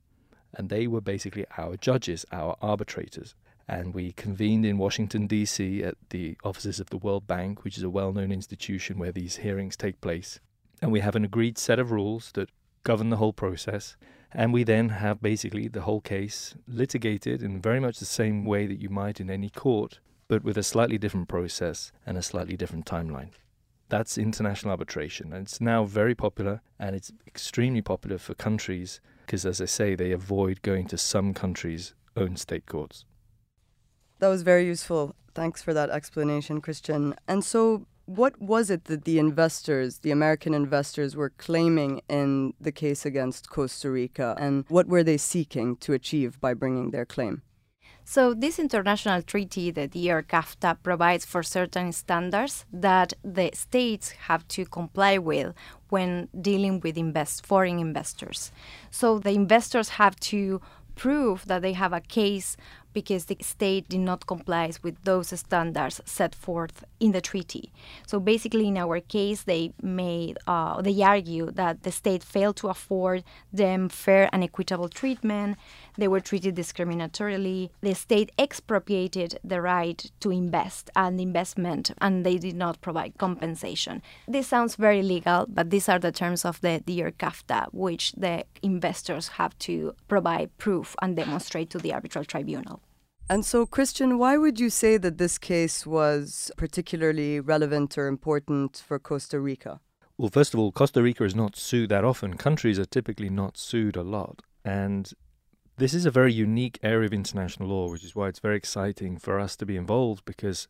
And 0.52 0.68
they 0.68 0.86
were 0.86 1.00
basically 1.00 1.46
our 1.56 1.76
judges, 1.76 2.24
our 2.30 2.56
arbitrators. 2.60 3.34
And 3.66 3.94
we 3.94 4.12
convened 4.12 4.66
in 4.66 4.76
Washington, 4.76 5.26
D.C. 5.26 5.82
at 5.82 5.96
the 6.10 6.36
offices 6.44 6.78
of 6.78 6.90
the 6.90 6.98
World 6.98 7.26
Bank, 7.26 7.64
which 7.64 7.78
is 7.78 7.82
a 7.82 7.90
well 7.90 8.12
known 8.12 8.30
institution 8.30 8.98
where 8.98 9.12
these 9.12 9.36
hearings 9.36 9.76
take 9.76 10.00
place. 10.02 10.40
And 10.82 10.92
we 10.92 11.00
have 11.00 11.16
an 11.16 11.24
agreed 11.24 11.56
set 11.56 11.78
of 11.78 11.90
rules 11.90 12.30
that 12.34 12.50
govern 12.82 13.08
the 13.08 13.16
whole 13.16 13.32
process. 13.32 13.96
And 14.34 14.52
we 14.52 14.64
then 14.64 14.88
have 14.88 15.22
basically 15.22 15.68
the 15.68 15.82
whole 15.82 16.00
case 16.00 16.56
litigated 16.66 17.40
in 17.40 17.62
very 17.62 17.78
much 17.78 17.98
the 17.98 18.04
same 18.04 18.44
way 18.44 18.66
that 18.66 18.80
you 18.80 18.88
might 18.88 19.20
in 19.20 19.30
any 19.30 19.48
court, 19.48 20.00
but 20.26 20.42
with 20.42 20.58
a 20.58 20.62
slightly 20.64 20.98
different 20.98 21.28
process 21.28 21.92
and 22.04 22.18
a 22.18 22.22
slightly 22.22 22.56
different 22.56 22.84
timeline. 22.84 23.30
That's 23.88 24.18
international 24.18 24.72
arbitration. 24.72 25.32
And 25.32 25.46
it's 25.46 25.60
now 25.60 25.84
very 25.84 26.16
popular 26.16 26.62
and 26.80 26.96
it's 26.96 27.12
extremely 27.28 27.80
popular 27.80 28.18
for 28.18 28.34
countries 28.34 29.00
because, 29.24 29.46
as 29.46 29.60
I 29.60 29.66
say, 29.66 29.94
they 29.94 30.10
avoid 30.10 30.62
going 30.62 30.88
to 30.88 30.98
some 30.98 31.32
countries' 31.32 31.94
own 32.16 32.36
state 32.36 32.66
courts. 32.66 33.04
That 34.18 34.28
was 34.28 34.42
very 34.42 34.66
useful. 34.66 35.14
Thanks 35.34 35.62
for 35.62 35.72
that 35.74 35.90
explanation, 35.90 36.60
Christian. 36.60 37.14
And 37.28 37.44
so, 37.44 37.86
what 38.06 38.40
was 38.40 38.70
it 38.70 38.84
that 38.84 39.04
the 39.04 39.18
investors, 39.18 39.98
the 39.98 40.10
American 40.10 40.54
investors, 40.54 41.16
were 41.16 41.30
claiming 41.30 42.00
in 42.08 42.54
the 42.60 42.72
case 42.72 43.06
against 43.06 43.50
Costa 43.50 43.90
Rica, 43.90 44.34
and 44.38 44.64
what 44.68 44.86
were 44.86 45.02
they 45.02 45.16
seeking 45.16 45.76
to 45.76 45.92
achieve 45.92 46.40
by 46.40 46.54
bringing 46.54 46.90
their 46.90 47.06
claim? 47.06 47.42
So, 48.06 48.34
this 48.34 48.58
international 48.58 49.22
treaty, 49.22 49.70
the 49.70 49.88
DR 49.88 50.22
CAFTA, 50.22 50.76
provides 50.82 51.24
for 51.24 51.42
certain 51.42 51.90
standards 51.92 52.66
that 52.70 53.14
the 53.24 53.50
states 53.54 54.10
have 54.28 54.46
to 54.48 54.66
comply 54.66 55.16
with 55.16 55.54
when 55.88 56.28
dealing 56.38 56.80
with 56.80 56.98
invest, 56.98 57.46
foreign 57.46 57.78
investors. 57.78 58.52
So, 58.90 59.18
the 59.18 59.30
investors 59.30 59.88
have 60.00 60.16
to 60.20 60.60
prove 60.96 61.46
that 61.46 61.62
they 61.62 61.72
have 61.72 61.94
a 61.94 62.00
case 62.00 62.58
because 62.94 63.26
the 63.26 63.36
state 63.40 63.88
did 63.88 64.00
not 64.00 64.26
comply 64.26 64.70
with 64.82 64.96
those 65.04 65.38
standards 65.38 66.00
set 66.06 66.34
forth 66.34 66.84
in 67.00 67.12
the 67.12 67.20
treaty. 67.20 67.70
So 68.06 68.20
basically, 68.20 68.68
in 68.68 68.78
our 68.78 69.00
case, 69.00 69.42
they 69.42 69.72
made 69.82 70.38
uh, 70.46 70.80
they 70.80 71.02
argue 71.02 71.50
that 71.50 71.82
the 71.82 71.92
state 71.92 72.22
failed 72.24 72.56
to 72.56 72.68
afford 72.68 73.24
them 73.52 73.88
fair 73.88 74.30
and 74.32 74.42
equitable 74.42 74.88
treatment. 74.88 75.58
They 75.96 76.08
were 76.08 76.20
treated 76.20 76.56
discriminatorily. 76.56 77.70
The 77.80 77.94
state 77.94 78.32
expropriated 78.38 79.38
the 79.44 79.60
right 79.60 80.10
to 80.20 80.30
invest 80.30 80.90
and 80.96 81.20
investment, 81.20 81.92
and 82.00 82.24
they 82.24 82.38
did 82.38 82.56
not 82.56 82.80
provide 82.80 83.18
compensation. 83.18 84.02
This 84.26 84.48
sounds 84.48 84.76
very 84.76 85.02
legal, 85.02 85.46
but 85.48 85.70
these 85.70 85.88
are 85.88 85.98
the 85.98 86.12
terms 86.12 86.44
of 86.44 86.60
the 86.60 86.82
DR 86.86 87.12
CAFTA, 87.12 87.68
which 87.72 88.12
the 88.12 88.44
investors 88.62 89.28
have 89.28 89.56
to 89.60 89.94
provide 90.08 90.56
proof 90.58 90.96
and 91.00 91.16
demonstrate 91.16 91.70
to 91.70 91.78
the 91.78 91.92
arbitral 91.92 92.24
tribunal. 92.24 92.80
And 93.30 93.44
so, 93.44 93.64
Christian, 93.64 94.18
why 94.18 94.36
would 94.36 94.60
you 94.60 94.68
say 94.68 94.98
that 94.98 95.16
this 95.16 95.38
case 95.38 95.86
was 95.86 96.50
particularly 96.58 97.40
relevant 97.40 97.96
or 97.96 98.06
important 98.06 98.82
for 98.86 98.98
Costa 98.98 99.40
Rica? 99.40 99.80
Well, 100.18 100.28
first 100.30 100.52
of 100.52 100.60
all, 100.60 100.70
Costa 100.72 101.02
Rica 101.02 101.24
is 101.24 101.34
not 101.34 101.56
sued 101.56 101.88
that 101.88 102.04
often. 102.04 102.34
Countries 102.34 102.78
are 102.78 102.84
typically 102.84 103.30
not 103.30 103.56
sued 103.56 103.96
a 103.96 104.02
lot. 104.02 104.42
And 104.64 105.10
this 105.76 105.94
is 105.94 106.06
a 106.06 106.10
very 106.10 106.32
unique 106.32 106.78
area 106.82 107.06
of 107.06 107.12
international 107.12 107.68
law, 107.68 107.90
which 107.90 108.04
is 108.04 108.14
why 108.14 108.28
it's 108.28 108.38
very 108.38 108.56
exciting 108.56 109.18
for 109.18 109.38
us 109.40 109.56
to 109.56 109.66
be 109.66 109.76
involved 109.76 110.24
because 110.24 110.68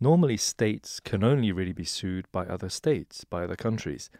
normally 0.00 0.36
states 0.36 1.00
can 1.00 1.22
only 1.22 1.52
really 1.52 1.72
be 1.72 1.84
sued 1.84 2.26
by 2.32 2.46
other 2.46 2.68
states, 2.68 3.24
by 3.24 3.44
other 3.44 3.56
countries. 3.56 4.10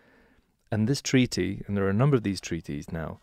And 0.71 0.87
this 0.87 1.03
treaty, 1.03 1.63
and 1.67 1.77
there 1.77 1.85
are 1.85 1.91
a 1.91 1.95
number 1.95 2.17
of 2.17 2.23
these 2.23 2.41
treaties 2.41 2.93
now, 2.93 3.19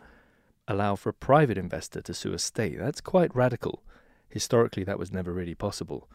allow 0.68 0.96
for 0.96 1.10
a 1.10 1.14
private 1.14 1.58
investor 1.58 2.02
to 2.02 2.14
sue 2.14 2.34
a 2.34 2.40
state. 2.40 2.78
That's 2.78 3.02
quite 3.02 3.36
radical 3.36 3.84
historically 4.30 4.84
that 4.84 5.00
was 5.00 5.12
never 5.12 5.32
really 5.34 5.56
possible. 5.56 6.10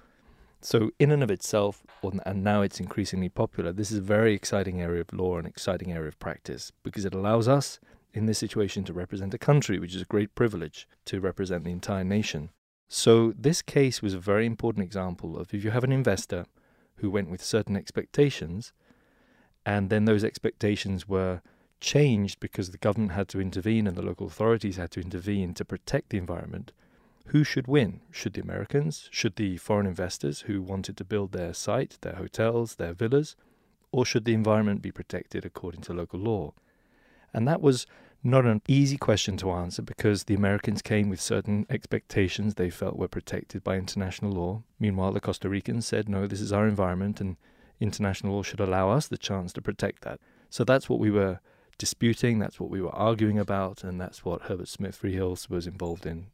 So, 0.61 0.91
in 0.99 1.11
and 1.11 1.23
of 1.23 1.31
itself, 1.31 1.83
and 2.25 2.45
now 2.45 2.63
it's 2.63 2.79
increasingly 2.79 3.29
popular, 3.29 3.73
this 3.73 3.91
is 3.91 3.99
a 3.99 4.03
very 4.03 4.33
exciting 4.33 4.81
area 4.81 5.01
of 5.01 5.13
law 5.13 5.39
and 5.39 5.47
exciting 5.47 5.93
area 5.93 6.09
of 6.09 6.21
practice 6.21 6.71
because 6.85 7.05
it 7.05 7.15
allows 7.15 7.49
us 7.49 7.81
in 8.13 8.27
this 8.27 8.39
situation 8.39 8.85
to 8.85 8.93
represent 8.93 9.35
a 9.35 9.39
country, 9.39 9.79
which 9.79 9.95
is 9.95 10.03
a 10.03 10.07
great 10.07 10.35
privilege 10.35 10.87
to 11.07 11.21
represent 11.21 11.65
the 11.65 11.71
entire 11.71 12.05
nation. 12.05 12.51
So, 12.89 13.33
this 13.39 13.63
case 13.63 14.03
was 14.03 14.13
a 14.13 14.19
very 14.19 14.45
important 14.45 14.85
example 14.85 15.39
of 15.39 15.55
if 15.55 15.65
you 15.65 15.71
have 15.71 15.85
an 15.85 15.93
investor 15.93 16.45
who 16.97 17.11
went 17.11 17.31
with 17.31 17.43
certain 17.43 17.77
expectations, 17.77 18.73
and 19.65 19.89
then 19.89 20.05
those 20.05 20.25
expectations 20.25 21.09
were 21.09 21.41
changed 21.81 22.39
because 22.39 22.71
the 22.71 22.79
government 22.79 23.13
had 23.13 23.29
to 23.29 23.41
intervene 23.41 23.87
and 23.87 23.97
the 23.97 24.03
local 24.03 24.27
authorities 24.27 24.77
had 24.77 24.91
to 24.93 25.01
intervene 25.01 25.55
to 25.55 25.65
protect 25.65 26.11
the 26.11 26.19
environment, 26.19 26.73
who 27.27 27.45
should 27.45 27.67
win? 27.67 28.01
Should 28.11 28.35
the 28.35 28.41
Americans? 28.41 29.09
Should 29.11 29.37
the 29.37 29.57
foreign 29.57 29.87
investors 29.87 30.43
who 30.43 30.63
wanted 30.63 30.97
to 30.97 31.05
build 31.05 31.33
their 31.33 31.55
site, 31.55 31.99
their 32.01 32.17
hotels, 32.17 32.77
their 32.77 32.93
villas? 32.93 33.37
Or 33.91 34.05
should 34.05 34.25
the 34.25 34.35
environment 34.35 34.83
be 34.83 34.91
protected 34.91 35.45
according 35.45 35.83
to 35.83 35.93
local 35.93 36.19
law? 36.19 36.55
And 37.33 37.47
that 37.47 37.61
was 37.61 37.87
not 38.25 38.45
an 38.45 38.63
easy 38.69 38.97
question 38.97 39.37
to 39.39 39.51
answer 39.51 39.83
because 39.83 40.25
the 40.25 40.35
Americans 40.35 40.83
came 40.83 41.09
with 41.09 41.21
certain 41.21 41.67
expectations 41.69 42.55
they 42.55 42.71
felt 42.71 42.97
were 42.97 43.09
protected 43.09 43.65
by 43.65 43.77
international 43.77 44.33
law. 44.33 44.63
Meanwhile, 44.79 45.13
the 45.13 45.21
Costa 45.21 45.49
Ricans 45.49 45.87
said, 45.87 46.09
no, 46.09 46.27
this 46.27 46.41
is 46.41 46.53
our 46.53 46.69
environment 46.69 47.21
and 47.21 47.37
international 47.81 48.35
law 48.35 48.43
should 48.43 48.61
allow 48.61 48.91
us 48.91 49.09
the 49.09 49.19
chance 49.19 49.53
to 49.55 49.63
protect 49.63 50.03
that. 50.03 50.21
So 50.51 50.65
that's 50.65 50.89
what 50.89 51.01
we 51.01 51.11
were 51.11 51.41
disputing, 51.79 52.39
that's 52.39 52.61
what 52.61 52.71
we 52.71 52.81
were 52.81 52.95
arguing 52.95 53.39
about, 53.39 53.83
and 53.83 54.01
that's 54.01 54.25
what 54.25 54.43
Herbert 54.43 54.69
Smith 54.69 55.01
Freehills 55.01 55.51
was 55.51 55.67
involved 55.67 56.07
in. 56.07 56.27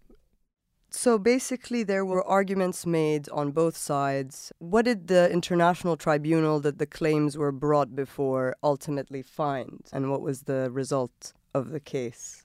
So 0.90 1.18
basically, 1.18 1.82
there 1.82 2.04
were 2.04 2.24
arguments 2.26 2.86
made 2.86 3.28
on 3.28 3.52
both 3.52 3.76
sides. 3.76 4.52
What 4.58 4.86
did 4.86 5.08
the 5.08 5.30
international 5.30 5.96
tribunal 5.96 6.60
that 6.60 6.78
the 6.78 6.86
claims 6.86 7.36
were 7.36 7.52
brought 7.52 7.94
before 7.94 8.56
ultimately 8.62 9.22
find, 9.22 9.86
and 9.92 10.10
what 10.10 10.22
was 10.22 10.42
the 10.42 10.70
result 10.70 11.34
of 11.54 11.70
the 11.70 11.80
case? 11.80 12.44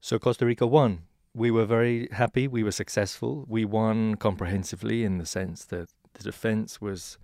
So 0.00 0.18
Costa 0.18 0.46
Rica 0.46 0.66
won. 0.66 1.02
We 1.34 1.50
were 1.50 1.64
very 1.64 2.08
happy. 2.12 2.46
We 2.46 2.62
were 2.62 2.72
successful. 2.72 3.44
We 3.48 3.64
won 3.64 4.16
comprehensively 4.16 5.04
in 5.04 5.18
the 5.18 5.26
sense 5.26 5.64
that 5.66 5.88
the 6.14 6.22
defense 6.22 6.80
was 6.80 7.18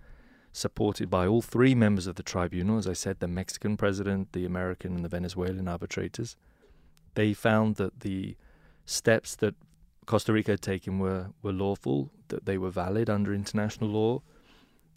supported 0.51 1.09
by 1.09 1.27
all 1.27 1.41
three 1.41 1.75
members 1.75 2.07
of 2.07 2.15
the 2.15 2.23
tribunal, 2.23 2.77
as 2.77 2.87
I 2.87 2.93
said, 2.93 3.19
the 3.19 3.27
Mexican 3.27 3.77
president, 3.77 4.33
the 4.33 4.45
American, 4.45 4.95
and 4.95 5.05
the 5.05 5.09
Venezuelan 5.09 5.67
arbitrators. 5.67 6.35
They 7.13 7.33
found 7.33 7.75
that 7.75 7.99
the 7.99 8.35
steps 8.85 9.35
that 9.37 9.55
Costa 10.05 10.33
Rica 10.33 10.51
had 10.53 10.61
taken 10.61 10.97
were, 10.97 11.27
were 11.43 11.53
lawful, 11.53 12.11
that 12.29 12.45
they 12.45 12.57
were 12.57 12.71
valid 12.71 13.09
under 13.09 13.33
international 13.33 13.91
law, 13.91 14.21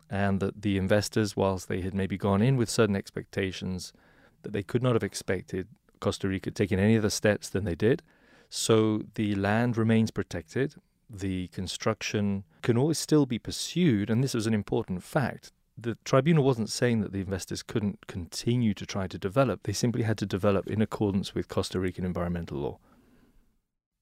and 0.08 0.40
that 0.40 0.62
the 0.62 0.78
investors, 0.78 1.36
whilst 1.36 1.68
they 1.68 1.82
had 1.82 1.94
maybe 1.94 2.16
gone 2.16 2.40
in 2.40 2.56
with 2.56 2.70
certain 2.70 2.96
expectations, 2.96 3.92
that 4.42 4.52
they 4.52 4.62
could 4.62 4.82
not 4.82 4.94
have 4.94 5.02
expected 5.02 5.68
Costa 6.02 6.28
Rica 6.28 6.50
taking 6.50 6.78
any 6.78 6.99
other 6.99 7.09
steps 7.09 7.49
than 7.49 7.64
they 7.64 7.76
did. 7.76 8.02
So 8.50 9.04
the 9.14 9.35
land 9.37 9.78
remains 9.78 10.11
protected. 10.11 10.75
The 11.09 11.49
construction 11.49 12.44
can 12.61 12.76
always 12.76 12.99
still 12.99 13.25
be 13.25 13.38
pursued, 13.38 14.11
and 14.11 14.23
this 14.23 14.35
was 14.35 14.47
an 14.47 14.52
important 14.52 15.02
fact. 15.02 15.52
The 15.78 15.97
tribunal 16.04 16.44
wasn't 16.44 16.68
saying 16.68 17.00
that 17.00 17.12
the 17.12 17.21
investors 17.21 17.62
couldn't 17.62 18.06
continue 18.06 18.75
to 18.75 18.85
try 18.85 19.06
to 19.06 19.18
develop, 19.18 19.62
they 19.62 19.73
simply 19.73 20.02
had 20.02 20.18
to 20.18 20.26
develop 20.26 20.68
in 20.68 20.82
accordance 20.82 21.35
with 21.35 21.49
Costa 21.49 21.80
Rican 21.80 22.04
environmental 22.04 22.59
law. 22.59 22.78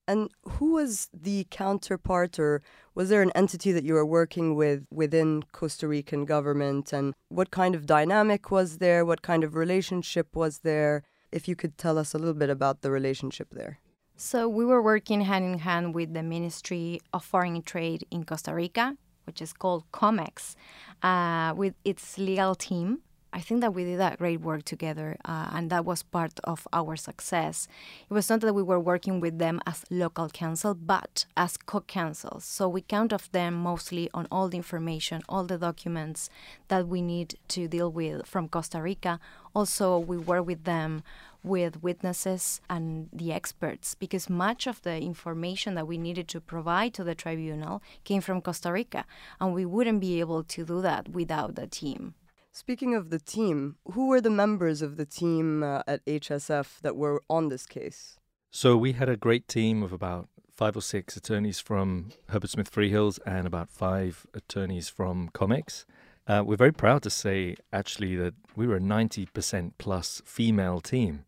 And 0.08 0.30
who 0.42 0.72
was 0.72 1.08
the 1.12 1.46
counterpart, 1.50 2.38
or 2.40 2.62
was 2.96 3.10
there 3.10 3.22
an 3.22 3.30
entity 3.36 3.70
that 3.70 3.84
you 3.84 3.94
were 3.94 4.06
working 4.06 4.56
with 4.56 4.84
within 4.90 5.44
Costa 5.52 5.86
Rican 5.86 6.24
government? 6.24 6.92
And 6.92 7.14
what 7.28 7.52
kind 7.52 7.76
of 7.76 7.86
dynamic 7.86 8.50
was 8.50 8.78
there? 8.78 9.04
What 9.04 9.22
kind 9.22 9.44
of 9.44 9.54
relationship 9.54 10.34
was 10.34 10.60
there? 10.60 11.04
If 11.32 11.48
you 11.48 11.56
could 11.56 11.78
tell 11.78 11.98
us 11.98 12.14
a 12.14 12.18
little 12.18 12.34
bit 12.34 12.50
about 12.50 12.82
the 12.82 12.90
relationship 12.90 13.48
there. 13.52 13.78
So 14.16 14.48
we 14.48 14.64
were 14.64 14.82
working 14.82 15.22
hand 15.22 15.44
in 15.44 15.58
hand 15.60 15.94
with 15.94 16.12
the 16.12 16.22
Ministry 16.22 17.00
of 17.12 17.24
Foreign 17.24 17.62
Trade 17.62 18.04
in 18.10 18.24
Costa 18.24 18.54
Rica, 18.54 18.96
which 19.24 19.40
is 19.40 19.52
called 19.52 19.84
COMEX, 19.92 20.56
uh, 21.02 21.54
with 21.56 21.74
its 21.84 22.18
legal 22.18 22.54
team 22.54 22.98
I 23.32 23.40
think 23.40 23.60
that 23.60 23.74
we 23.74 23.84
did 23.84 24.00
a 24.00 24.16
great 24.16 24.40
work 24.40 24.64
together, 24.64 25.16
uh, 25.24 25.50
and 25.52 25.70
that 25.70 25.84
was 25.84 26.02
part 26.02 26.40
of 26.42 26.66
our 26.72 26.96
success. 26.96 27.68
It 28.08 28.12
was 28.12 28.28
not 28.28 28.40
that 28.40 28.54
we 28.54 28.62
were 28.62 28.80
working 28.80 29.20
with 29.20 29.38
them 29.38 29.60
as 29.66 29.84
local 29.88 30.28
counsel, 30.28 30.74
but 30.74 31.26
as 31.36 31.56
co 31.56 31.80
counsels. 31.80 32.44
So 32.44 32.68
we 32.68 32.80
count 32.80 33.12
of 33.12 33.30
them 33.30 33.54
mostly 33.54 34.10
on 34.12 34.26
all 34.32 34.48
the 34.48 34.56
information, 34.56 35.22
all 35.28 35.44
the 35.44 35.58
documents 35.58 36.28
that 36.68 36.88
we 36.88 37.02
need 37.02 37.36
to 37.48 37.68
deal 37.68 37.92
with 37.92 38.26
from 38.26 38.48
Costa 38.48 38.82
Rica. 38.82 39.20
Also, 39.54 39.98
we 39.98 40.18
work 40.18 40.46
with 40.46 40.64
them 40.64 41.02
with 41.42 41.82
witnesses 41.82 42.60
and 42.68 43.08
the 43.12 43.32
experts 43.32 43.94
because 43.94 44.28
much 44.28 44.66
of 44.66 44.82
the 44.82 44.96
information 45.00 45.74
that 45.74 45.86
we 45.86 45.98
needed 45.98 46.28
to 46.28 46.40
provide 46.40 46.92
to 46.94 47.04
the 47.04 47.14
tribunal 47.14 47.80
came 48.04 48.20
from 48.20 48.42
Costa 48.42 48.72
Rica, 48.72 49.04
and 49.40 49.54
we 49.54 49.64
wouldn't 49.64 50.00
be 50.00 50.20
able 50.20 50.42
to 50.42 50.64
do 50.64 50.80
that 50.82 51.08
without 51.10 51.54
the 51.54 51.66
team. 51.66 52.14
Speaking 52.52 52.94
of 52.96 53.10
the 53.10 53.20
team, 53.20 53.76
who 53.92 54.08
were 54.08 54.20
the 54.20 54.28
members 54.28 54.82
of 54.82 54.96
the 54.96 55.06
team 55.06 55.62
uh, 55.62 55.82
at 55.86 56.04
HSF 56.04 56.80
that 56.80 56.96
were 56.96 57.22
on 57.30 57.48
this 57.48 57.64
case? 57.64 58.18
So 58.50 58.76
we 58.76 58.92
had 58.92 59.08
a 59.08 59.16
great 59.16 59.46
team 59.46 59.84
of 59.84 59.92
about 59.92 60.28
five 60.52 60.76
or 60.76 60.82
six 60.82 61.16
attorneys 61.16 61.60
from 61.60 62.10
Herbert 62.28 62.50
Smith 62.50 62.70
Freehills 62.70 63.20
and 63.24 63.46
about 63.46 63.70
five 63.70 64.26
attorneys 64.34 64.88
from 64.88 65.30
COMEX. 65.30 65.84
Uh, 66.26 66.42
we're 66.44 66.56
very 66.56 66.72
proud 66.72 67.02
to 67.04 67.10
say, 67.10 67.54
actually, 67.72 68.16
that 68.16 68.34
we 68.56 68.66
were 68.66 68.76
a 68.76 68.80
90% 68.80 69.72
plus 69.78 70.20
female 70.24 70.80
team. 70.80 71.24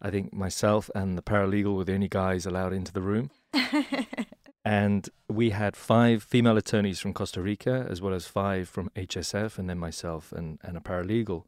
I 0.00 0.10
think 0.10 0.32
myself 0.32 0.90
and 0.94 1.16
the 1.16 1.22
paralegal 1.22 1.76
were 1.76 1.84
the 1.84 1.94
only 1.94 2.08
guys 2.08 2.46
allowed 2.46 2.72
into 2.72 2.92
the 2.92 3.02
room. 3.02 3.30
And 4.64 5.08
we 5.28 5.50
had 5.50 5.76
five 5.76 6.22
female 6.22 6.56
attorneys 6.56 7.00
from 7.00 7.12
Costa 7.12 7.42
Rica, 7.42 7.86
as 7.90 8.00
well 8.00 8.14
as 8.14 8.26
five 8.26 8.68
from 8.68 8.90
HSF, 8.90 9.58
and 9.58 9.68
then 9.68 9.78
myself 9.78 10.32
and, 10.32 10.58
and 10.62 10.76
a 10.76 10.80
paralegal. 10.80 11.44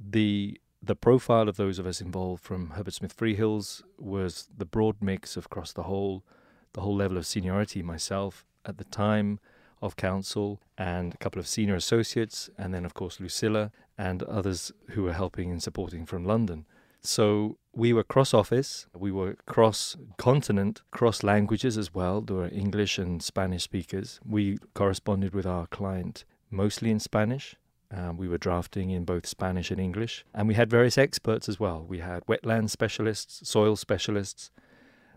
The 0.00 0.58
the 0.84 0.96
profile 0.96 1.48
of 1.48 1.56
those 1.56 1.78
of 1.78 1.86
us 1.86 2.00
involved 2.00 2.42
from 2.42 2.70
Herbert 2.70 2.94
Smith 2.94 3.16
Freehills 3.16 3.82
was 3.98 4.48
the 4.56 4.64
broad 4.64 4.96
mix 5.00 5.36
across 5.36 5.72
the 5.72 5.84
whole 5.84 6.24
the 6.72 6.80
whole 6.80 6.96
level 6.96 7.18
of 7.18 7.26
seniority. 7.26 7.82
Myself 7.82 8.44
at 8.64 8.78
the 8.78 8.84
time 8.84 9.38
of 9.80 9.96
counsel 9.96 10.60
and 10.78 11.14
a 11.14 11.16
couple 11.18 11.38
of 11.38 11.46
senior 11.46 11.74
associates, 11.74 12.48
and 12.56 12.72
then 12.72 12.84
of 12.84 12.94
course 12.94 13.18
Lucila 13.18 13.70
and 13.98 14.22
others 14.22 14.72
who 14.90 15.02
were 15.02 15.12
helping 15.12 15.50
and 15.50 15.62
supporting 15.62 16.06
from 16.06 16.24
London. 16.24 16.66
So 17.02 17.58
we 17.74 17.92
were 17.92 18.04
cross 18.04 18.32
office, 18.32 18.86
we 18.94 19.10
were 19.10 19.36
cross 19.46 19.96
continent, 20.18 20.82
cross 20.92 21.22
languages 21.22 21.76
as 21.76 21.92
well. 21.92 22.20
There 22.20 22.36
were 22.36 22.48
English 22.48 22.98
and 22.98 23.22
Spanish 23.22 23.64
speakers. 23.64 24.20
We 24.24 24.58
corresponded 24.74 25.34
with 25.34 25.46
our 25.46 25.66
client 25.66 26.24
mostly 26.50 26.90
in 26.90 27.00
Spanish. 27.00 27.56
Um, 27.90 28.16
we 28.16 28.28
were 28.28 28.38
drafting 28.38 28.90
in 28.90 29.04
both 29.04 29.26
Spanish 29.26 29.70
and 29.70 29.80
English. 29.80 30.24
And 30.32 30.46
we 30.46 30.54
had 30.54 30.70
various 30.70 30.96
experts 30.96 31.48
as 31.48 31.58
well. 31.58 31.84
We 31.86 31.98
had 31.98 32.24
wetland 32.26 32.70
specialists, 32.70 33.48
soil 33.48 33.74
specialists, 33.76 34.50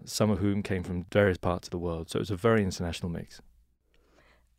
some 0.04 0.30
of 0.30 0.40
whom 0.40 0.64
came 0.64 0.84
from 0.84 1.06
various 1.12 1.38
parts 1.38 1.68
of 1.68 1.72
the 1.72 1.78
world. 1.78 2.10
So 2.10 2.18
it 2.18 2.22
was 2.22 2.32
a 2.32 2.36
very 2.36 2.64
international 2.64 3.12
mix. 3.12 3.42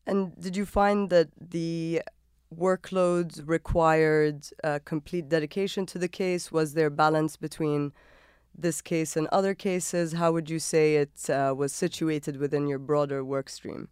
And 0.07 0.39
did 0.41 0.57
you 0.57 0.65
find 0.65 1.11
that 1.11 1.29
the 1.41 2.03
workloads 2.55 3.43
required 3.47 4.47
uh, 4.63 4.79
complete 4.85 5.29
dedication 5.29 5.87
to 5.87 5.99
the 5.99 6.09
case? 6.09 6.53
Was 6.53 6.75
there 6.75 6.91
balance 6.91 7.37
between 7.37 7.93
this 8.57 8.81
case 8.81 9.17
and 9.17 9.27
other 9.33 9.55
cases? 9.55 10.15
How 10.15 10.33
would 10.33 10.49
you 10.49 10.59
say 10.59 10.97
it 10.97 11.31
uh, 11.31 11.55
was 11.57 11.73
situated 11.73 12.39
within 12.39 12.67
your 12.67 12.79
broader 12.79 13.25
work 13.25 13.49
stream? 13.49 13.89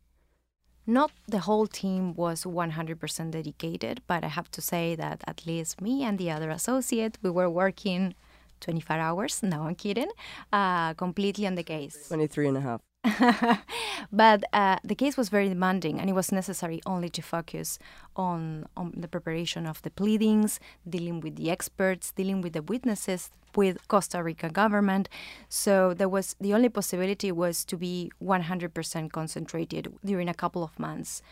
Not 0.87 1.13
the 1.27 1.41
whole 1.41 1.67
team 1.67 2.15
was 2.15 2.45
100% 2.45 3.31
dedicated, 3.31 4.03
but 4.07 4.23
I 4.23 4.29
have 4.29 4.51
to 4.51 4.61
say 4.61 4.95
that 4.97 5.25
at 5.27 5.47
least 5.47 5.81
me 5.81 6.05
and 6.05 6.19
the 6.19 6.31
other 6.31 6.51
associate, 6.51 7.17
we 7.23 7.31
were 7.31 7.49
working 7.49 8.15
24 8.61 8.97
hours, 8.97 9.43
no, 9.43 9.63
I'm 9.63 9.75
kidding, 9.75 10.11
uh, 10.53 10.95
completely 10.95 11.47
on 11.47 11.55
the 11.55 11.63
case. 11.63 12.09
23 12.09 12.49
and 12.49 12.57
a 12.59 12.61
half. 12.61 12.81
but 14.13 14.45
uh, 14.53 14.77
the 14.83 14.95
case 14.95 15.17
was 15.17 15.29
very 15.29 15.49
demanding, 15.49 16.01
and 16.01 16.09
it 16.09 16.15
was 16.15 16.33
necessary 16.33 16.81
only 16.87 17.09
to 17.11 17.23
focus 17.23 17.79
on, 18.17 18.67
on 18.77 18.93
the 18.97 19.09
preparation 19.09 19.67
of 19.67 19.83
the 19.83 19.91
pleadings, 19.91 20.59
dealing 20.89 21.21
with 21.21 21.37
the 21.37 21.51
experts, 21.51 22.13
dealing 22.13 22.41
with 22.41 22.55
the 22.55 22.63
witnesses, 22.63 23.31
with 23.55 23.87
Costa 23.89 24.23
Rica 24.23 24.49
government. 24.49 25.09
So 25.49 25.95
there 25.95 26.09
was 26.09 26.35
the 26.41 26.55
only 26.55 26.69
possibility 26.69 27.31
was 27.31 27.65
to 27.67 27.77
be 27.77 28.11
100% 28.23 29.13
concentrated 29.13 29.93
during 30.05 30.29
a 30.29 30.35
couple 30.35 30.63
of 30.65 30.79
months 30.79 31.23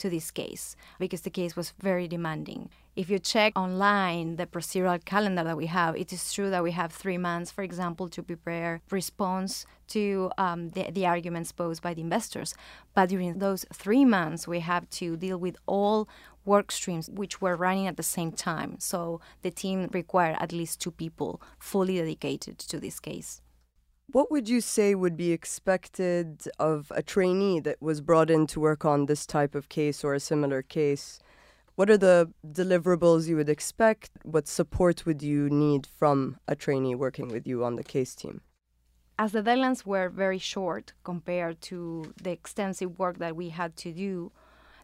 to 0.00 0.10
this 0.10 0.30
case 0.30 0.76
because 0.98 1.22
the 1.22 1.30
case 1.30 1.54
was 1.56 1.72
very 1.80 2.08
demanding. 2.08 2.70
If 2.96 3.08
you 3.08 3.18
check 3.18 3.56
online 3.56 4.36
the 4.36 4.46
procedural 4.46 5.02
calendar 5.04 5.44
that 5.44 5.56
we 5.56 5.66
have, 5.66 5.96
it 5.96 6.12
is 6.12 6.32
true 6.32 6.50
that 6.50 6.62
we 6.62 6.72
have 6.72 6.92
three 6.92 7.18
months, 7.18 7.50
for 7.50 7.62
example, 7.62 8.08
to 8.08 8.22
prepare 8.22 8.80
response 8.90 9.64
to 9.88 10.30
um, 10.36 10.70
the, 10.70 10.90
the 10.90 11.06
arguments 11.06 11.52
posed 11.52 11.82
by 11.82 11.94
the 11.94 12.02
investors. 12.02 12.54
But 12.94 13.10
during 13.10 13.38
those 13.38 13.64
three 13.72 14.04
months, 14.04 14.48
we 14.48 14.60
have 14.60 14.90
to 14.90 15.16
deal 15.16 15.38
with 15.38 15.56
all 15.66 16.08
work 16.44 16.72
streams 16.72 17.08
which 17.08 17.40
were 17.40 17.56
running 17.56 17.86
at 17.86 17.96
the 17.96 18.02
same 18.02 18.32
time. 18.32 18.76
So 18.80 19.20
the 19.42 19.50
team 19.50 19.88
required 19.92 20.36
at 20.40 20.52
least 20.52 20.80
two 20.80 20.90
people 20.90 21.40
fully 21.58 21.96
dedicated 21.98 22.58
to 22.58 22.80
this 22.80 22.98
case. 22.98 23.40
What 24.12 24.28
would 24.32 24.48
you 24.48 24.60
say 24.60 24.96
would 24.96 25.16
be 25.16 25.30
expected 25.30 26.42
of 26.58 26.90
a 26.96 27.00
trainee 27.00 27.60
that 27.60 27.80
was 27.80 28.00
brought 28.00 28.28
in 28.28 28.48
to 28.48 28.58
work 28.58 28.84
on 28.84 29.06
this 29.06 29.24
type 29.24 29.54
of 29.54 29.68
case 29.68 30.02
or 30.02 30.14
a 30.14 30.20
similar 30.20 30.62
case? 30.62 31.20
What 31.76 31.88
are 31.90 31.96
the 31.96 32.32
deliverables 32.44 33.28
you 33.28 33.36
would 33.36 33.48
expect? 33.48 34.10
What 34.24 34.48
support 34.48 35.06
would 35.06 35.22
you 35.22 35.48
need 35.48 35.86
from 35.86 36.38
a 36.48 36.56
trainee 36.56 36.96
working 36.96 37.28
with 37.28 37.46
you 37.46 37.64
on 37.64 37.76
the 37.76 37.84
case 37.84 38.16
team? 38.16 38.40
As 39.16 39.30
the 39.30 39.42
deadlines 39.42 39.86
were 39.86 40.08
very 40.08 40.38
short 40.38 40.92
compared 41.04 41.60
to 41.62 42.12
the 42.20 42.32
extensive 42.32 42.98
work 42.98 43.18
that 43.18 43.36
we 43.36 43.50
had 43.50 43.76
to 43.76 43.92
do, 43.92 44.32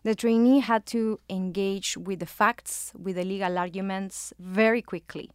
the 0.05 0.15
trainee 0.15 0.61
had 0.61 0.87
to 0.87 1.19
engage 1.29 1.97
with 1.97 2.21
the 2.21 2.27
facts, 2.27 2.93
with 2.97 3.17
the 3.17 3.25
legal 3.25 3.59
arguments 3.59 4.33
very 4.39 4.83
quickly. 4.83 5.31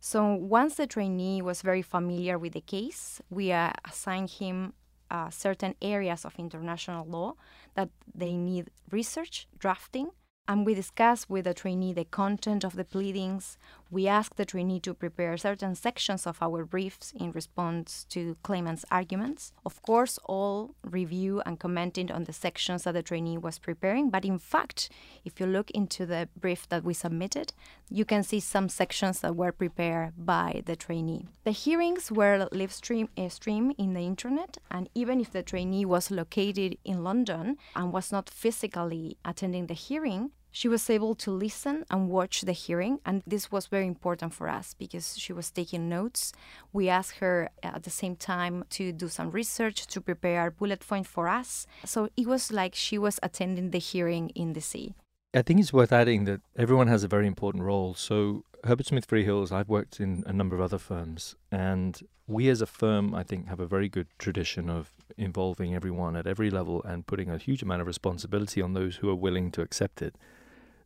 So 0.00 0.34
once 0.34 0.76
the 0.76 0.86
trainee 0.86 1.42
was 1.42 1.60
very 1.60 1.82
familiar 1.82 2.38
with 2.38 2.54
the 2.54 2.62
case, 2.62 3.20
we 3.28 3.52
uh, 3.52 3.72
assigned 3.84 4.30
him 4.30 4.72
uh, 5.10 5.28
certain 5.28 5.74
areas 5.82 6.24
of 6.24 6.34
international 6.38 7.04
law 7.06 7.34
that 7.74 7.90
they 8.14 8.32
need 8.32 8.70
research, 8.90 9.46
drafting, 9.58 10.10
and 10.48 10.64
we 10.64 10.74
discussed 10.74 11.28
with 11.28 11.44
the 11.44 11.52
trainee 11.52 11.92
the 11.92 12.06
content 12.06 12.64
of 12.64 12.76
the 12.76 12.84
pleadings, 12.84 13.58
We 13.92 14.06
ask 14.06 14.36
the 14.36 14.44
trainee 14.44 14.78
to 14.80 14.94
prepare 14.94 15.36
certain 15.36 15.74
sections 15.74 16.24
of 16.24 16.40
our 16.40 16.64
briefs 16.64 17.12
in 17.18 17.32
response 17.32 18.04
to 18.10 18.36
claimants' 18.44 18.84
arguments. 18.88 19.52
Of 19.66 19.82
course, 19.82 20.16
all 20.26 20.76
review 20.84 21.42
and 21.44 21.58
commenting 21.58 22.12
on 22.12 22.24
the 22.24 22.32
sections 22.32 22.84
that 22.84 22.94
the 22.94 23.02
trainee 23.02 23.36
was 23.36 23.58
preparing, 23.58 24.08
but 24.08 24.24
in 24.24 24.38
fact, 24.38 24.90
if 25.24 25.40
you 25.40 25.46
look 25.46 25.72
into 25.72 26.06
the 26.06 26.28
brief 26.36 26.68
that 26.68 26.84
we 26.84 26.94
submitted, 26.94 27.52
you 27.88 28.04
can 28.04 28.22
see 28.22 28.38
some 28.38 28.68
sections 28.68 29.20
that 29.20 29.34
were 29.34 29.50
prepared 29.50 30.12
by 30.16 30.62
the 30.66 30.76
trainee. 30.76 31.26
The 31.42 31.50
hearings 31.50 32.12
were 32.12 32.48
live 32.52 32.72
stream, 32.72 33.08
uh, 33.18 33.28
stream 33.28 33.72
in 33.76 33.94
the 33.94 34.02
internet, 34.02 34.58
and 34.70 34.88
even 34.94 35.20
if 35.20 35.32
the 35.32 35.42
trainee 35.42 35.84
was 35.84 36.12
located 36.12 36.78
in 36.84 37.02
London 37.02 37.56
and 37.74 37.92
was 37.92 38.12
not 38.12 38.30
physically 38.30 39.16
attending 39.24 39.66
the 39.66 39.74
hearing, 39.74 40.30
she 40.52 40.68
was 40.68 40.88
able 40.90 41.14
to 41.16 41.30
listen 41.30 41.84
and 41.90 42.08
watch 42.08 42.42
the 42.42 42.52
hearing, 42.52 43.00
and 43.04 43.22
this 43.26 43.50
was 43.52 43.66
very 43.66 43.86
important 43.86 44.34
for 44.34 44.48
us 44.48 44.74
because 44.74 45.18
she 45.18 45.32
was 45.32 45.50
taking 45.50 45.88
notes. 45.88 46.32
We 46.72 46.88
asked 46.88 47.18
her 47.18 47.50
uh, 47.62 47.68
at 47.74 47.82
the 47.84 47.90
same 47.90 48.16
time 48.16 48.64
to 48.70 48.92
do 48.92 49.08
some 49.08 49.30
research 49.30 49.86
to 49.88 50.00
prepare 50.00 50.46
a 50.46 50.50
bullet 50.50 50.86
point 50.86 51.06
for 51.06 51.28
us. 51.28 51.66
So 51.84 52.08
it 52.16 52.26
was 52.26 52.52
like 52.52 52.74
she 52.74 52.98
was 52.98 53.18
attending 53.22 53.70
the 53.70 53.78
hearing 53.78 54.30
in 54.30 54.52
the 54.52 54.60
sea. 54.60 54.94
I 55.32 55.42
think 55.42 55.60
it's 55.60 55.72
worth 55.72 55.92
adding 55.92 56.24
that 56.24 56.40
everyone 56.56 56.88
has 56.88 57.04
a 57.04 57.08
very 57.08 57.28
important 57.28 57.62
role. 57.62 57.94
So, 57.94 58.44
Herbert 58.64 58.86
Smith 58.86 59.06
Freehills, 59.06 59.52
I've 59.52 59.68
worked 59.68 60.00
in 60.00 60.24
a 60.26 60.32
number 60.32 60.56
of 60.56 60.60
other 60.60 60.76
firms, 60.76 61.36
and 61.52 62.02
we 62.26 62.48
as 62.48 62.60
a 62.60 62.66
firm, 62.66 63.14
I 63.14 63.22
think, 63.22 63.46
have 63.48 63.60
a 63.60 63.66
very 63.66 63.88
good 63.88 64.08
tradition 64.18 64.68
of 64.68 64.92
involving 65.16 65.74
everyone 65.74 66.16
at 66.16 66.26
every 66.26 66.50
level 66.50 66.82
and 66.82 67.06
putting 67.06 67.30
a 67.30 67.38
huge 67.38 67.62
amount 67.62 67.80
of 67.80 67.86
responsibility 67.86 68.60
on 68.60 68.74
those 68.74 68.96
who 68.96 69.08
are 69.08 69.14
willing 69.14 69.52
to 69.52 69.62
accept 69.62 70.02
it. 70.02 70.16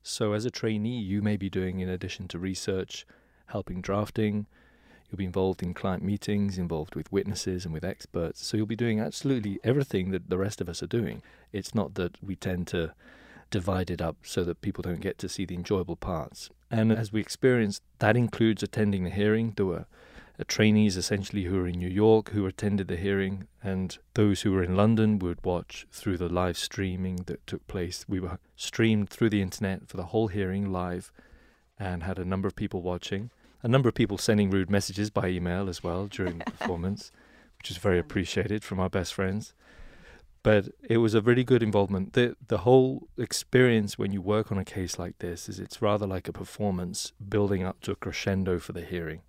So, 0.07 0.35
as 0.35 0.45
a 0.45 0.51
trainee, 0.51 1.01
you 1.01 1.23
may 1.23 1.39
be 1.39 1.49
doing, 1.49 1.81
in 1.81 1.89
addition 1.89 2.29
to 2.29 2.39
research, 2.39 3.07
helping 3.47 3.81
drafting, 3.81 4.45
you'll 5.09 5.17
be 5.17 5.25
involved 5.25 5.63
in 5.63 5.73
client 5.73 6.03
meetings, 6.03 6.59
involved 6.59 6.95
with 6.95 7.11
witnesses 7.11 7.65
and 7.65 7.73
with 7.73 7.85
experts. 7.85 8.45
So, 8.45 8.59
you'll 8.59 8.67
be 8.67 8.77
doing 8.77 9.01
absolutely 9.01 9.61
everything 9.65 10.11
that 10.11 10.29
the 10.29 10.37
rest 10.37 10.61
of 10.61 10.69
us 10.69 10.83
are 10.83 10.87
doing. 10.87 11.23
It's 11.53 11.75
not 11.75 11.95
that 11.95 12.23
we 12.23 12.37
tend 12.37 12.67
to 12.69 12.93
divide 13.51 13.91
it 13.91 14.03
up 14.03 14.17
so 14.25 14.45
that 14.45 14.61
people 14.61 14.83
don't 14.83 15.01
get 15.01 15.17
to 15.21 15.29
see 15.29 15.47
the 15.47 15.55
enjoyable 15.55 15.97
parts. 15.97 16.51
And 16.71 16.93
as 16.93 17.11
we 17.11 17.21
experienced, 17.21 17.83
that 18.01 18.15
includes 18.15 18.63
attending 18.63 19.05
the 19.05 19.11
hearing. 19.11 19.55
There 19.57 19.65
were 19.65 19.87
Uh, 20.37 20.43
trainees 20.49 20.97
essentially 20.97 21.45
who 21.45 21.57
were 21.57 21.69
in 21.69 21.79
New 21.79 21.89
York 21.89 22.31
who 22.31 22.45
attended 22.45 22.89
the 22.89 22.97
hearing, 22.97 23.47
and 23.63 23.99
those 24.15 24.43
who 24.43 24.51
were 24.51 24.65
in 24.65 24.75
London 24.75 25.19
would 25.21 25.45
watch 25.45 25.87
through 25.93 26.17
the 26.17 26.29
live 26.29 26.59
streaming 26.59 27.17
that 27.27 27.47
took 27.47 27.65
place. 27.69 28.05
We 28.09 28.19
were 28.19 28.39
streamed 28.57 29.11
through 29.11 29.31
the 29.31 29.43
internet 29.43 29.87
for 29.87 29.97
the 29.97 30.07
whole 30.07 30.27
hearing 30.27 30.73
live 30.73 31.13
and 31.79 32.03
had 32.03 32.19
a 32.19 32.25
number 32.25 32.49
of 32.49 32.57
people 32.57 32.83
watching, 32.83 33.31
a 33.63 33.69
number 33.69 33.89
of 33.89 33.95
people 33.95 34.19
sending 34.19 34.51
rude 34.51 34.71
messages 34.71 35.09
by 35.09 35.29
email 35.29 35.69
as 35.69 35.85
well 35.85 36.07
during 36.07 36.39
the 36.39 36.45
performance, 36.59 37.13
which 37.59 37.71
is 37.71 37.77
very 37.77 38.01
appreciated 38.01 38.65
from 38.65 38.81
our 38.81 38.91
best 38.91 39.15
friends. 39.15 39.55
But 40.43 40.69
it 40.83 40.99
was 40.99 41.15
a 41.15 41.23
really 41.23 41.45
good 41.45 41.63
involvement. 41.63 42.15
The 42.15 42.37
the 42.49 42.59
whole 42.59 43.09
experience 43.17 43.99
when 43.99 44.13
you 44.13 44.21
work 44.21 44.51
on 44.51 44.59
a 44.59 44.65
case 44.65 44.99
like 44.99 45.19
this 45.21 45.49
is 45.49 45.61
it's 45.61 45.81
rather 45.81 46.09
like 46.09 46.27
a 46.27 46.33
performance 46.33 47.13
building 47.29 47.63
up 47.63 47.81
to 47.83 47.93
a 47.93 47.97
crescendo 47.97 48.59
for 48.59 48.73
the 48.73 48.85
hearing 48.85 49.23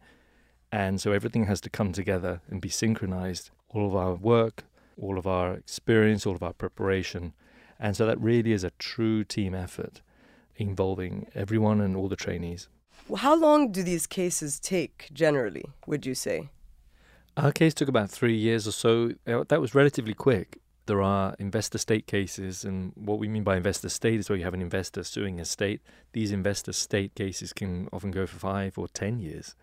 and 0.72 1.00
so 1.00 1.12
everything 1.12 1.45
has 1.45 1.62
to 1.62 1.69
come 1.69 1.91
together 1.91 2.41
and 2.50 2.62
be 2.62 2.69
synchronized. 2.69 3.50
All 3.69 3.88
of 3.88 3.95
our 3.95 4.13
work, 4.13 4.63
all 5.00 5.17
of 5.17 5.27
our 5.27 5.53
experience, 5.53 6.25
all 6.25 6.36
of 6.36 6.43
our 6.43 6.53
preparation. 6.53 7.34
And 7.79 7.95
so 7.95 8.05
that 8.05 8.19
really 8.22 8.53
is 8.53 8.63
a 8.63 8.72
true 8.79 9.24
team 9.24 9.53
effort 9.53 10.01
involving 10.55 11.27
everyone 11.36 11.81
and 11.81 11.95
all 11.95 12.07
the 12.07 12.15
trainees. 12.15 12.69
How 13.17 13.36
long 13.36 13.72
do 13.72 13.84
these 13.84 14.07
cases 14.07 14.60
take 14.60 15.10
generally, 15.13 15.65
would 15.86 16.05
you 16.05 16.15
say? 16.15 16.50
Our 17.38 17.51
case 17.51 17.74
took 17.74 17.89
about 17.89 18.10
three 18.10 18.36
years 18.36 18.65
or 18.67 18.72
so. 18.72 19.12
Uh, 19.27 19.43
that 19.50 19.60
was 19.60 19.75
relatively 19.75 20.13
quick. 20.13 20.60
There 20.86 21.01
are 21.01 21.36
investor 21.39 21.77
state 21.77 22.07
cases, 22.07 22.63
and 22.63 22.93
what 22.95 23.19
we 23.19 23.27
mean 23.27 23.43
by 23.43 23.57
investor 23.57 23.89
state 23.89 24.19
is 24.19 24.29
where 24.29 24.38
you 24.38 24.45
have 24.45 24.53
an 24.53 24.62
investor 24.62 25.03
suing 25.03 25.39
a 25.39 25.45
state. 25.45 25.81
These 26.13 26.31
investor 26.31 26.71
state 26.71 27.13
cases 27.15 27.51
can 27.54 27.89
often 27.91 28.12
go 28.12 28.25
for 28.25 28.38
five 28.38 28.78
or 28.78 28.88
ten 28.88 29.19
years. 29.19 29.56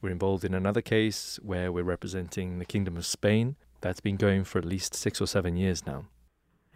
We're 0.00 0.10
involved 0.10 0.44
in 0.44 0.54
another 0.54 0.80
case 0.80 1.38
where 1.42 1.70
we're 1.70 1.84
representing 1.84 2.58
the 2.58 2.64
Kingdom 2.64 2.96
of 2.96 3.04
Spain. 3.04 3.56
That's 3.80 4.00
been 4.00 4.16
going 4.16 4.44
for 4.44 4.58
at 4.58 4.64
least 4.64 4.94
six 4.94 5.20
or 5.20 5.26
seven 5.26 5.56
years 5.56 5.86
now. 5.86 6.06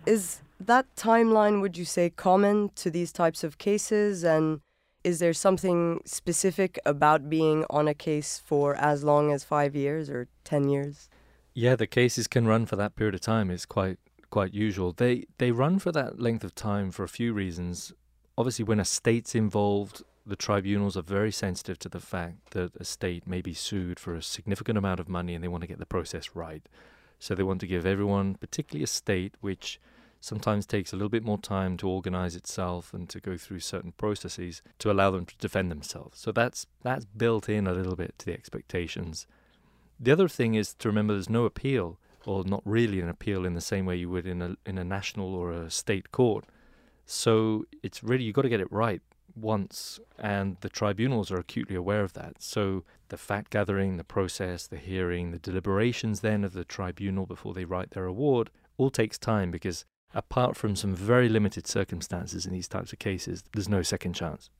Is 0.06 0.42
that 0.60 0.86
timeline, 0.96 1.60
would 1.60 1.76
you 1.76 1.84
say, 1.84 2.10
common 2.10 2.70
to 2.76 2.90
these 2.90 3.12
types 3.12 3.42
of 3.42 3.56
cases? 3.56 4.24
And 4.24 4.60
is 5.02 5.18
there 5.18 5.32
something 5.32 6.00
specific 6.04 6.78
about 6.84 7.30
being 7.30 7.64
on 7.70 7.88
a 7.88 7.94
case 7.94 8.40
for 8.44 8.74
as 8.76 9.04
long 9.04 9.32
as 9.32 9.44
five 9.44 9.74
years 9.74 10.10
or 10.10 10.28
10 10.44 10.68
years? 10.68 11.08
Yeah, 11.54 11.76
the 11.76 11.86
cases 11.86 12.26
can 12.26 12.46
run 12.46 12.66
for 12.66 12.76
that 12.76 12.96
period 12.96 13.14
of 13.14 13.20
time. 13.20 13.50
It's 13.50 13.66
quite 13.66 13.98
quite 14.30 14.52
usual. 14.52 14.92
They 14.92 15.26
they 15.38 15.52
run 15.52 15.78
for 15.78 15.92
that 15.92 16.18
length 16.20 16.42
of 16.42 16.54
time 16.56 16.90
for 16.90 17.04
a 17.04 17.08
few 17.08 17.32
reasons. 17.32 17.92
Obviously, 18.36 18.64
when 18.64 18.80
a 18.80 18.84
state's 18.84 19.36
involved, 19.36 20.02
the 20.26 20.36
tribunals 20.36 20.96
are 20.96 21.02
very 21.02 21.30
sensitive 21.30 21.78
to 21.80 21.88
the 21.88 22.00
fact 22.00 22.50
that 22.52 22.74
a 22.76 22.84
state 22.84 23.26
may 23.26 23.42
be 23.42 23.54
sued 23.54 24.00
for 24.00 24.14
a 24.14 24.22
significant 24.22 24.78
amount 24.78 25.00
of 25.00 25.08
money 25.08 25.34
and 25.34 25.44
they 25.44 25.48
want 25.48 25.62
to 25.62 25.68
get 25.68 25.78
the 25.78 25.86
process 25.86 26.30
right. 26.34 26.66
So 27.18 27.34
they 27.34 27.42
want 27.42 27.60
to 27.60 27.66
give 27.66 27.86
everyone, 27.86 28.34
particularly 28.34 28.84
a 28.84 28.88
state 28.88 29.34
which 29.40 29.80
sometimes 30.20 30.64
takes 30.64 30.92
a 30.92 30.96
little 30.96 31.10
bit 31.10 31.22
more 31.22 31.38
time 31.38 31.76
to 31.76 31.88
organize 31.88 32.34
itself 32.34 32.94
and 32.94 33.08
to 33.10 33.20
go 33.20 33.36
through 33.36 33.60
certain 33.60 33.92
processes 33.92 34.62
to 34.78 34.90
allow 34.90 35.10
them 35.10 35.26
to 35.26 35.36
defend 35.36 35.70
themselves. 35.70 36.18
So 36.18 36.32
that's 36.32 36.66
that's 36.82 37.04
built 37.04 37.48
in 37.48 37.66
a 37.66 37.74
little 37.74 37.94
bit 37.94 38.18
to 38.18 38.26
the 38.26 38.32
expectations. 38.32 39.26
The 40.00 40.10
other 40.10 40.28
thing 40.28 40.54
is 40.54 40.72
to 40.74 40.88
remember 40.88 41.12
there's 41.12 41.28
no 41.28 41.44
appeal 41.44 41.98
or 42.24 42.44
not 42.44 42.62
really 42.64 43.00
an 43.00 43.08
appeal 43.10 43.44
in 43.44 43.52
the 43.52 43.60
same 43.60 43.84
way 43.84 43.96
you 43.96 44.08
would 44.08 44.26
in 44.26 44.40
a 44.40 44.56
in 44.64 44.78
a 44.78 44.84
national 44.84 45.34
or 45.34 45.52
a 45.52 45.70
state 45.70 46.10
court. 46.10 46.46
So 47.04 47.66
it's 47.82 48.02
really 48.02 48.24
you've 48.24 48.34
got 48.34 48.42
to 48.42 48.48
get 48.48 48.60
it 48.60 48.72
right 48.72 49.02
once, 49.36 50.00
and 50.18 50.56
the 50.60 50.68
tribunals 50.68 51.30
are 51.30 51.38
acutely 51.38 51.76
aware 51.76 52.02
of 52.02 52.12
that. 52.14 52.42
So 52.42 52.84
the 53.08 53.16
fact 53.16 53.50
gathering, 53.50 53.96
the 53.96 54.04
process, 54.04 54.66
the 54.66 54.76
hearing, 54.76 55.30
the 55.30 55.38
deliberations 55.38 56.20
then 56.20 56.44
of 56.44 56.52
the 56.52 56.64
tribunal 56.64 57.26
before 57.26 57.54
they 57.54 57.64
write 57.64 57.90
their 57.90 58.06
award 58.06 58.50
all 58.76 58.90
takes 58.90 59.18
time 59.18 59.50
because 59.50 59.84
apart 60.14 60.56
from 60.56 60.76
some 60.76 60.94
very 60.94 61.28
limited 61.28 61.66
circumstances 61.66 62.46
in 62.46 62.52
these 62.52 62.68
types 62.68 62.92
of 62.92 62.98
cases, 62.98 63.44
there's 63.52 63.68
no 63.68 63.82
second 63.82 64.14
chance. 64.14 64.50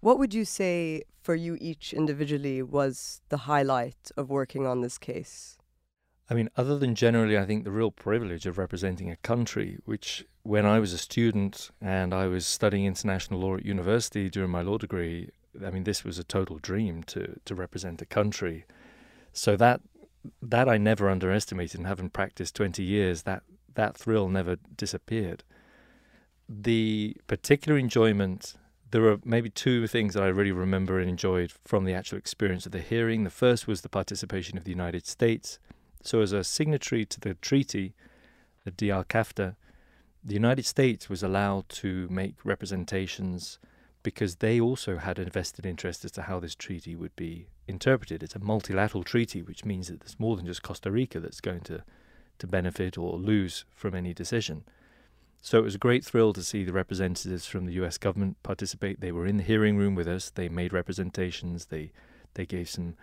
What 0.00 0.18
would 0.18 0.34
you 0.34 0.44
say 0.44 1.04
for 1.20 1.36
you 1.36 1.56
each 1.60 1.92
individually 1.92 2.60
was 2.62 3.20
the 3.28 3.38
highlight 3.38 4.10
of 4.16 4.30
working 4.30 4.66
on 4.66 4.80
this 4.80 4.98
case? 4.98 5.56
I 6.32 6.34
mean, 6.34 6.48
other 6.56 6.78
than 6.78 6.94
generally, 6.94 7.36
I 7.36 7.44
think 7.44 7.64
the 7.64 7.70
real 7.70 7.90
privilege 7.90 8.46
of 8.46 8.56
representing 8.56 9.10
a 9.10 9.16
country, 9.16 9.76
which 9.84 10.24
when 10.44 10.64
I 10.64 10.78
was 10.78 10.94
a 10.94 10.98
student 10.98 11.70
and 11.78 12.14
I 12.14 12.26
was 12.26 12.46
studying 12.46 12.86
international 12.86 13.38
law 13.40 13.56
at 13.56 13.66
university 13.66 14.30
during 14.30 14.48
my 14.48 14.62
law 14.62 14.78
degree, 14.78 15.28
I 15.62 15.68
mean, 15.68 15.84
this 15.84 16.04
was 16.04 16.18
a 16.18 16.24
total 16.24 16.56
dream 16.56 17.02
to, 17.02 17.38
to 17.44 17.54
represent 17.54 18.00
a 18.00 18.06
country. 18.06 18.64
So 19.34 19.56
that 19.56 19.82
that 20.40 20.70
I 20.70 20.78
never 20.78 21.10
underestimated, 21.10 21.78
and 21.78 21.86
having 21.86 22.08
practiced 22.08 22.56
20 22.56 22.82
years, 22.82 23.24
that, 23.24 23.42
that 23.74 23.94
thrill 23.94 24.30
never 24.30 24.56
disappeared. 24.74 25.44
The 26.48 27.14
particular 27.26 27.76
enjoyment, 27.76 28.54
there 28.90 29.06
are 29.06 29.18
maybe 29.22 29.50
two 29.50 29.86
things 29.86 30.14
that 30.14 30.22
I 30.22 30.28
really 30.28 30.52
remember 30.52 30.98
and 30.98 31.10
enjoyed 31.10 31.52
from 31.66 31.84
the 31.84 31.92
actual 31.92 32.16
experience 32.16 32.64
of 32.64 32.72
the 32.72 32.80
hearing. 32.80 33.24
The 33.24 33.30
first 33.30 33.66
was 33.66 33.82
the 33.82 33.90
participation 33.90 34.56
of 34.56 34.64
the 34.64 34.70
United 34.70 35.06
States 35.06 35.58
so, 36.02 36.20
as 36.20 36.32
a 36.32 36.44
signatory 36.44 37.04
to 37.06 37.20
the 37.20 37.34
treaty, 37.34 37.94
the 38.64 38.70
DR 38.70 39.04
the 40.24 40.34
United 40.34 40.64
States 40.64 41.08
was 41.08 41.22
allowed 41.22 41.68
to 41.68 42.08
make 42.08 42.44
representations 42.44 43.58
because 44.02 44.36
they 44.36 44.60
also 44.60 44.98
had 44.98 45.18
a 45.18 45.24
vested 45.24 45.66
interest 45.66 46.04
as 46.04 46.12
to 46.12 46.22
how 46.22 46.40
this 46.40 46.54
treaty 46.54 46.94
would 46.94 47.14
be 47.16 47.48
interpreted. 47.68 48.22
It's 48.22 48.34
a 48.34 48.40
multilateral 48.40 49.04
treaty, 49.04 49.42
which 49.42 49.64
means 49.64 49.88
that 49.88 50.00
there's 50.00 50.18
more 50.18 50.36
than 50.36 50.46
just 50.46 50.62
Costa 50.62 50.90
Rica 50.90 51.20
that's 51.20 51.40
going 51.40 51.60
to, 51.62 51.82
to 52.38 52.46
benefit 52.46 52.98
or 52.98 53.16
lose 53.16 53.64
from 53.74 53.94
any 53.94 54.12
decision. 54.12 54.64
So 55.40 55.58
it 55.58 55.64
was 55.64 55.74
a 55.74 55.78
great 55.78 56.04
thrill 56.04 56.32
to 56.32 56.42
see 56.42 56.64
the 56.64 56.72
representatives 56.72 57.46
from 57.46 57.66
the 57.66 57.72
US 57.84 57.98
government 57.98 58.40
participate. 58.42 59.00
They 59.00 59.12
were 59.12 59.26
in 59.26 59.38
the 59.38 59.42
hearing 59.42 59.76
room 59.76 59.94
with 59.94 60.08
us, 60.08 60.30
they 60.30 60.48
made 60.48 60.72
representations, 60.72 61.66
they, 61.66 61.92
they 62.34 62.46
gave 62.46 62.68
some 62.68 62.94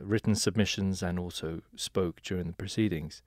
written 0.00 0.34
submissions 0.34 1.02
and 1.02 1.18
also 1.18 1.62
spoke 1.76 2.22
during 2.22 2.46
the 2.46 2.52
proceedings. 2.52 3.22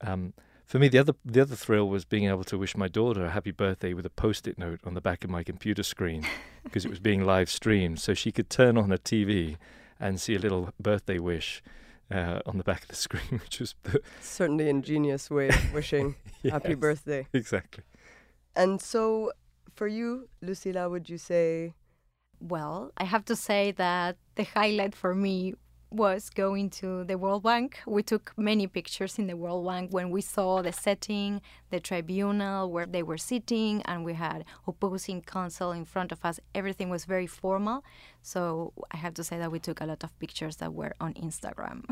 Um, 0.00 0.34
for 0.68 0.78
me, 0.78 0.88
the 0.88 0.98
other 0.98 1.14
the 1.24 1.40
other 1.40 1.56
thrill 1.56 1.88
was 1.88 2.04
being 2.04 2.28
able 2.28 2.44
to 2.44 2.58
wish 2.58 2.76
my 2.76 2.88
daughter 2.88 3.24
a 3.24 3.30
happy 3.30 3.52
birthday 3.52 3.94
with 3.94 4.04
a 4.04 4.10
post-it 4.10 4.58
note 4.58 4.80
on 4.84 4.92
the 4.92 5.00
back 5.00 5.24
of 5.24 5.30
my 5.30 5.42
computer 5.42 5.82
screen 5.82 6.26
because 6.62 6.84
it 6.84 6.90
was 6.90 7.00
being 7.00 7.24
live 7.24 7.48
streamed, 7.50 8.00
so 8.00 8.12
she 8.12 8.30
could 8.30 8.50
turn 8.50 8.76
on 8.76 8.90
her 8.90 8.98
TV 8.98 9.56
and 9.98 10.20
see 10.20 10.34
a 10.34 10.38
little 10.38 10.70
birthday 10.78 11.18
wish 11.18 11.62
uh, 12.10 12.40
on 12.46 12.58
the 12.58 12.64
back 12.64 12.82
of 12.82 12.88
the 12.88 12.96
screen, 13.06 13.40
which 13.42 13.60
was 13.60 13.74
certainly 14.20 14.68
ingenious 14.68 15.30
way 15.30 15.48
of 15.48 15.72
wishing 15.74 16.16
yes, 16.42 16.52
happy 16.52 16.74
birthday. 16.74 17.26
Exactly. 17.32 17.84
And 18.54 18.80
so, 18.80 19.32
for 19.74 19.86
you, 19.86 20.28
Lucila, 20.44 20.90
would 20.90 21.08
you 21.08 21.18
say 21.18 21.74
Well, 22.40 22.92
I 22.98 23.04
have 23.04 23.24
to 23.26 23.36
say 23.36 23.72
that 23.72 24.16
the 24.34 24.44
highlight 24.44 24.94
for 24.94 25.14
me 25.14 25.54
was 25.90 26.30
going 26.30 26.70
to 26.70 27.04
the 27.04 27.16
World 27.16 27.42
Bank. 27.42 27.80
We 27.86 28.02
took 28.02 28.32
many 28.36 28.66
pictures 28.66 29.18
in 29.18 29.26
the 29.26 29.36
World 29.36 29.66
Bank 29.66 29.92
when 29.92 30.10
we 30.10 30.20
saw 30.20 30.62
the 30.62 30.72
setting, 30.72 31.40
the 31.70 31.80
tribunal 31.80 32.70
where 32.70 32.86
they 32.86 33.02
were 33.02 33.18
sitting, 33.18 33.82
and 33.82 34.04
we 34.04 34.14
had 34.14 34.44
opposing 34.66 35.22
counsel 35.22 35.72
in 35.72 35.84
front 35.84 36.12
of 36.12 36.24
us. 36.24 36.40
Everything 36.54 36.90
was 36.90 37.04
very 37.04 37.26
formal. 37.26 37.84
So 38.22 38.72
I 38.90 38.98
have 38.98 39.14
to 39.14 39.24
say 39.24 39.38
that 39.38 39.50
we 39.50 39.58
took 39.58 39.80
a 39.80 39.86
lot 39.86 40.04
of 40.04 40.18
pictures 40.18 40.56
that 40.56 40.74
were 40.74 40.92
on 41.00 41.14
Instagram. 41.14 41.84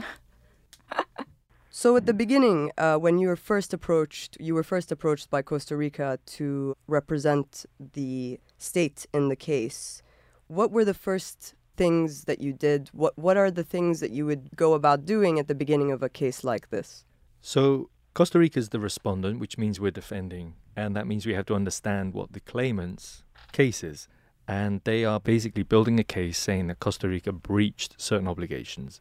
so 1.70 1.96
at 1.96 2.06
the 2.06 2.14
beginning, 2.14 2.72
uh, 2.76 2.96
when 2.96 3.18
you 3.18 3.28
were 3.28 3.36
first 3.36 3.72
approached, 3.72 4.36
you 4.38 4.54
were 4.54 4.64
first 4.64 4.92
approached 4.92 5.30
by 5.30 5.42
Costa 5.42 5.76
Rica 5.76 6.18
to 6.26 6.76
represent 6.86 7.64
the 7.78 8.40
state 8.58 9.06
in 9.14 9.28
the 9.28 9.36
case. 9.36 10.02
What 10.48 10.70
were 10.70 10.84
the 10.84 10.94
first 10.94 11.54
things 11.76 12.24
that 12.24 12.40
you 12.40 12.52
did? 12.52 12.88
What 12.92 13.16
what 13.18 13.36
are 13.36 13.50
the 13.50 13.64
things 13.64 14.00
that 14.00 14.10
you 14.10 14.26
would 14.26 14.56
go 14.56 14.74
about 14.74 15.04
doing 15.04 15.38
at 15.38 15.48
the 15.48 15.54
beginning 15.54 15.90
of 15.92 16.02
a 16.02 16.08
case 16.08 16.44
like 16.44 16.70
this? 16.70 17.04
So 17.40 17.90
Costa 18.14 18.38
Rica 18.38 18.58
is 18.58 18.70
the 18.70 18.80
respondent, 18.80 19.40
which 19.40 19.58
means 19.58 19.78
we're 19.78 19.90
defending, 19.90 20.54
and 20.74 20.96
that 20.96 21.06
means 21.06 21.26
we 21.26 21.34
have 21.34 21.46
to 21.46 21.54
understand 21.54 22.14
what 22.14 22.32
the 22.32 22.40
claimant's 22.40 23.24
case 23.52 23.84
is. 23.84 24.08
And 24.48 24.80
they 24.84 25.04
are 25.04 25.20
basically 25.20 25.64
building 25.64 25.98
a 25.98 26.04
case 26.04 26.38
saying 26.38 26.68
that 26.68 26.80
Costa 26.80 27.08
Rica 27.08 27.32
breached 27.32 28.00
certain 28.00 28.28
obligations. 28.28 29.00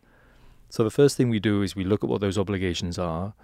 So 0.69 0.83
the 0.83 0.91
first 0.91 1.15
thing 1.15 1.29
we 1.29 1.39
do 1.39 1.61
is 1.61 1.75
we 1.75 1.83
look 1.83 2.03
at 2.03 2.09
what 2.09 2.19
those 2.19 2.37
obligations 2.37 2.97
are, 2.97 3.35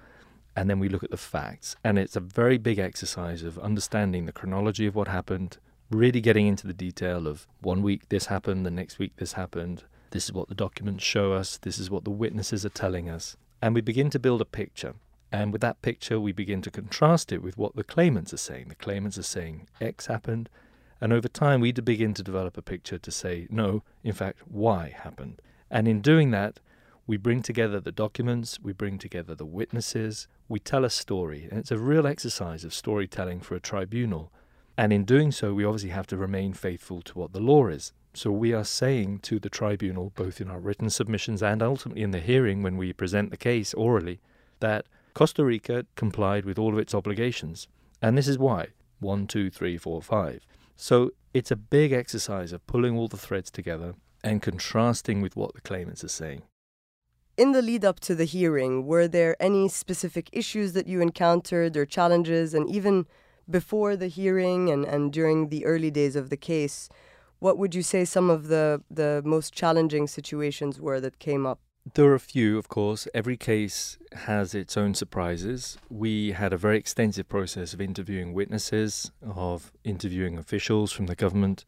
and 0.56 0.70
then 0.70 0.80
we 0.80 0.90
look 0.90 1.04
at 1.04 1.12
the 1.12 1.18
facts. 1.18 1.76
And 1.84 1.98
it's 1.98 2.16
a 2.16 2.20
very 2.20 2.58
big 2.58 2.80
exercise 2.80 3.44
of 3.44 3.58
understanding 3.60 4.26
the 4.26 4.32
chronology 4.34 4.88
of 4.88 4.96
what 4.96 5.08
happened, 5.08 5.58
really 5.92 6.22
getting 6.22 6.48
into 6.48 6.66
the 6.66 6.74
detail 6.74 7.28
of 7.28 7.48
one 7.60 7.84
week 7.84 8.10
this 8.10 8.28
happened, 8.28 8.66
the 8.66 8.72
next 8.72 8.98
week 8.98 9.14
this 9.18 9.34
happened. 9.34 9.84
This 10.12 10.26
is 10.26 10.34
what 10.34 10.50
the 10.50 10.56
documents 10.56 11.04
show 11.04 11.34
us. 11.34 11.58
This 11.58 11.78
is 11.78 11.90
what 11.90 12.04
the 12.06 12.10
witnesses 12.12 12.66
are 12.66 12.70
telling 12.70 13.10
us. 13.10 13.36
And 13.62 13.76
we 13.76 13.82
begin 13.82 14.10
to 14.12 14.20
build 14.20 14.42
a 14.42 14.46
picture. 14.46 14.96
And 15.32 15.52
with 15.52 15.62
that 15.62 15.82
picture, 15.82 16.20
we 16.20 16.32
begin 16.32 16.62
to 16.64 16.72
contrast 16.72 17.32
it 17.32 17.42
with 17.42 17.58
what 17.58 17.76
the 17.76 17.84
claimants 17.84 18.34
are 18.34 18.38
saying. 18.38 18.68
The 18.70 18.76
claimants 18.76 19.18
are 19.18 19.24
saying 19.24 19.68
X 19.80 20.08
happened. 20.08 20.50
And 21.00 21.14
over 21.14 21.28
time, 21.28 21.62
we 21.62 21.72
begin 21.72 22.14
to 22.16 22.24
develop 22.24 22.58
a 22.58 22.62
picture 22.62 22.98
to 22.98 23.12
say, 23.12 23.48
no, 23.50 23.84
in 24.04 24.14
fact, 24.14 24.40
Y 24.50 24.94
happened. 25.04 25.42
And 25.70 25.88
in 25.88 26.02
doing 26.02 26.32
that, 26.32 26.60
we 27.08 27.18
bring 27.18 27.42
together 27.42 27.80
the 27.80 27.92
documents, 27.92 28.60
we 28.62 28.74
bring 28.74 28.98
together 28.98 29.34
the 29.34 29.46
witnesses, 29.46 30.28
we 30.48 30.60
tell 30.60 30.86
a 30.86 30.90
story. 30.90 31.48
And 31.50 31.60
it's 31.60 31.72
a 31.72 31.78
real 31.78 32.06
exercise 32.06 32.64
of 32.64 32.74
storytelling 32.74 33.40
for 33.40 33.56
a 33.56 33.60
tribunal 33.60 34.32
and 34.82 34.92
in 34.92 35.06
doing 35.06 35.32
so, 35.32 35.54
we 35.54 35.64
obviously 35.64 35.92
have 35.92 36.08
to 36.08 36.18
remain 36.18 36.54
faithful 36.54 37.04
to 37.04 37.20
what 37.20 37.34
the 37.34 37.40
law 37.40 37.68
is. 37.68 37.94
So 38.16 38.32
we 38.32 38.52
are 38.52 38.64
saying 38.64 39.20
to 39.20 39.38
the 39.38 39.48
tribunal, 39.48 40.12
both 40.16 40.42
in 40.42 40.50
our 40.50 40.60
written 40.60 40.90
submissions 40.90 41.44
and 41.44 41.62
ultimately 41.62 42.02
in 42.02 42.10
the 42.10 42.20
hearing 42.20 42.64
when 42.64 42.78
we 42.78 42.92
present 42.92 43.30
the 43.30 43.38
case 43.38 43.76
orally, 43.76 44.20
that 44.60 44.88
Costa 45.14 45.46
Rica 45.46 45.86
complied 45.96 46.46
with 46.46 46.58
all 46.58 46.74
of 46.74 46.80
its 46.80 46.96
obligations. 46.96 47.68
And 48.02 48.18
this 48.18 48.28
is 48.28 48.40
why 48.40 48.70
one, 49.00 49.28
two, 49.28 49.52
three, 49.52 49.78
four, 49.78 50.02
five. 50.02 50.48
So 50.76 51.12
it's 51.32 51.52
a 51.52 51.56
big 51.56 51.92
exercise 51.92 52.52
of 52.52 52.66
pulling 52.66 52.98
all 52.98 53.08
the 53.08 53.18
threads 53.18 53.52
together 53.52 53.94
and 54.24 54.42
contrasting 54.42 55.22
with 55.22 55.36
what 55.36 55.54
the 55.54 55.62
claimants 55.62 56.04
are 56.04 56.08
saying. 56.08 56.42
In 57.38 57.52
the 57.52 57.62
lead 57.62 57.86
up 57.86 58.00
to 58.00 58.16
the 58.16 58.26
hearing, 58.26 58.88
were 58.88 59.08
there 59.08 59.36
any 59.40 59.70
specific 59.70 60.28
issues 60.32 60.74
that 60.74 60.88
you 60.88 61.02
encountered 61.02 61.78
or 61.78 61.86
challenges, 61.86 62.56
and 62.56 62.68
even 62.68 63.06
before 63.52 63.96
the 63.96 64.08
hearing 64.08 64.70
and, 64.70 64.86
and 64.86 65.12
during 65.12 65.50
the 65.50 65.66
early 65.66 65.92
days 65.92 66.16
of 66.16 66.30
the 66.30 66.38
case, 66.38 66.90
what 67.40 67.58
would 67.58 67.74
you 67.76 67.82
say 67.82 68.06
some 68.06 68.30
of 68.30 68.48
the, 68.48 68.82
the 68.90 69.22
most 69.26 69.54
challenging 69.54 70.08
situations 70.08 70.80
were 70.80 71.02
that 71.02 71.20
came 71.20 71.46
up? 71.46 71.60
There 71.96 72.06
are 72.06 72.16
a 72.16 72.20
few, 72.20 72.60
of 72.60 72.70
course. 72.70 73.08
Every 73.14 73.38
case 73.38 73.98
has 74.14 74.54
its 74.54 74.78
own 74.78 74.94
surprises. 74.94 75.80
We 75.90 76.34
had 76.34 76.54
a 76.54 76.58
very 76.58 76.78
extensive 76.78 77.28
process 77.28 77.74
of 77.74 77.82
interviewing 77.82 78.34
witnesses, 78.34 79.12
of 79.24 79.72
interviewing 79.84 80.38
officials 80.38 80.92
from 80.92 81.08
the 81.08 81.16
government. 81.16 81.66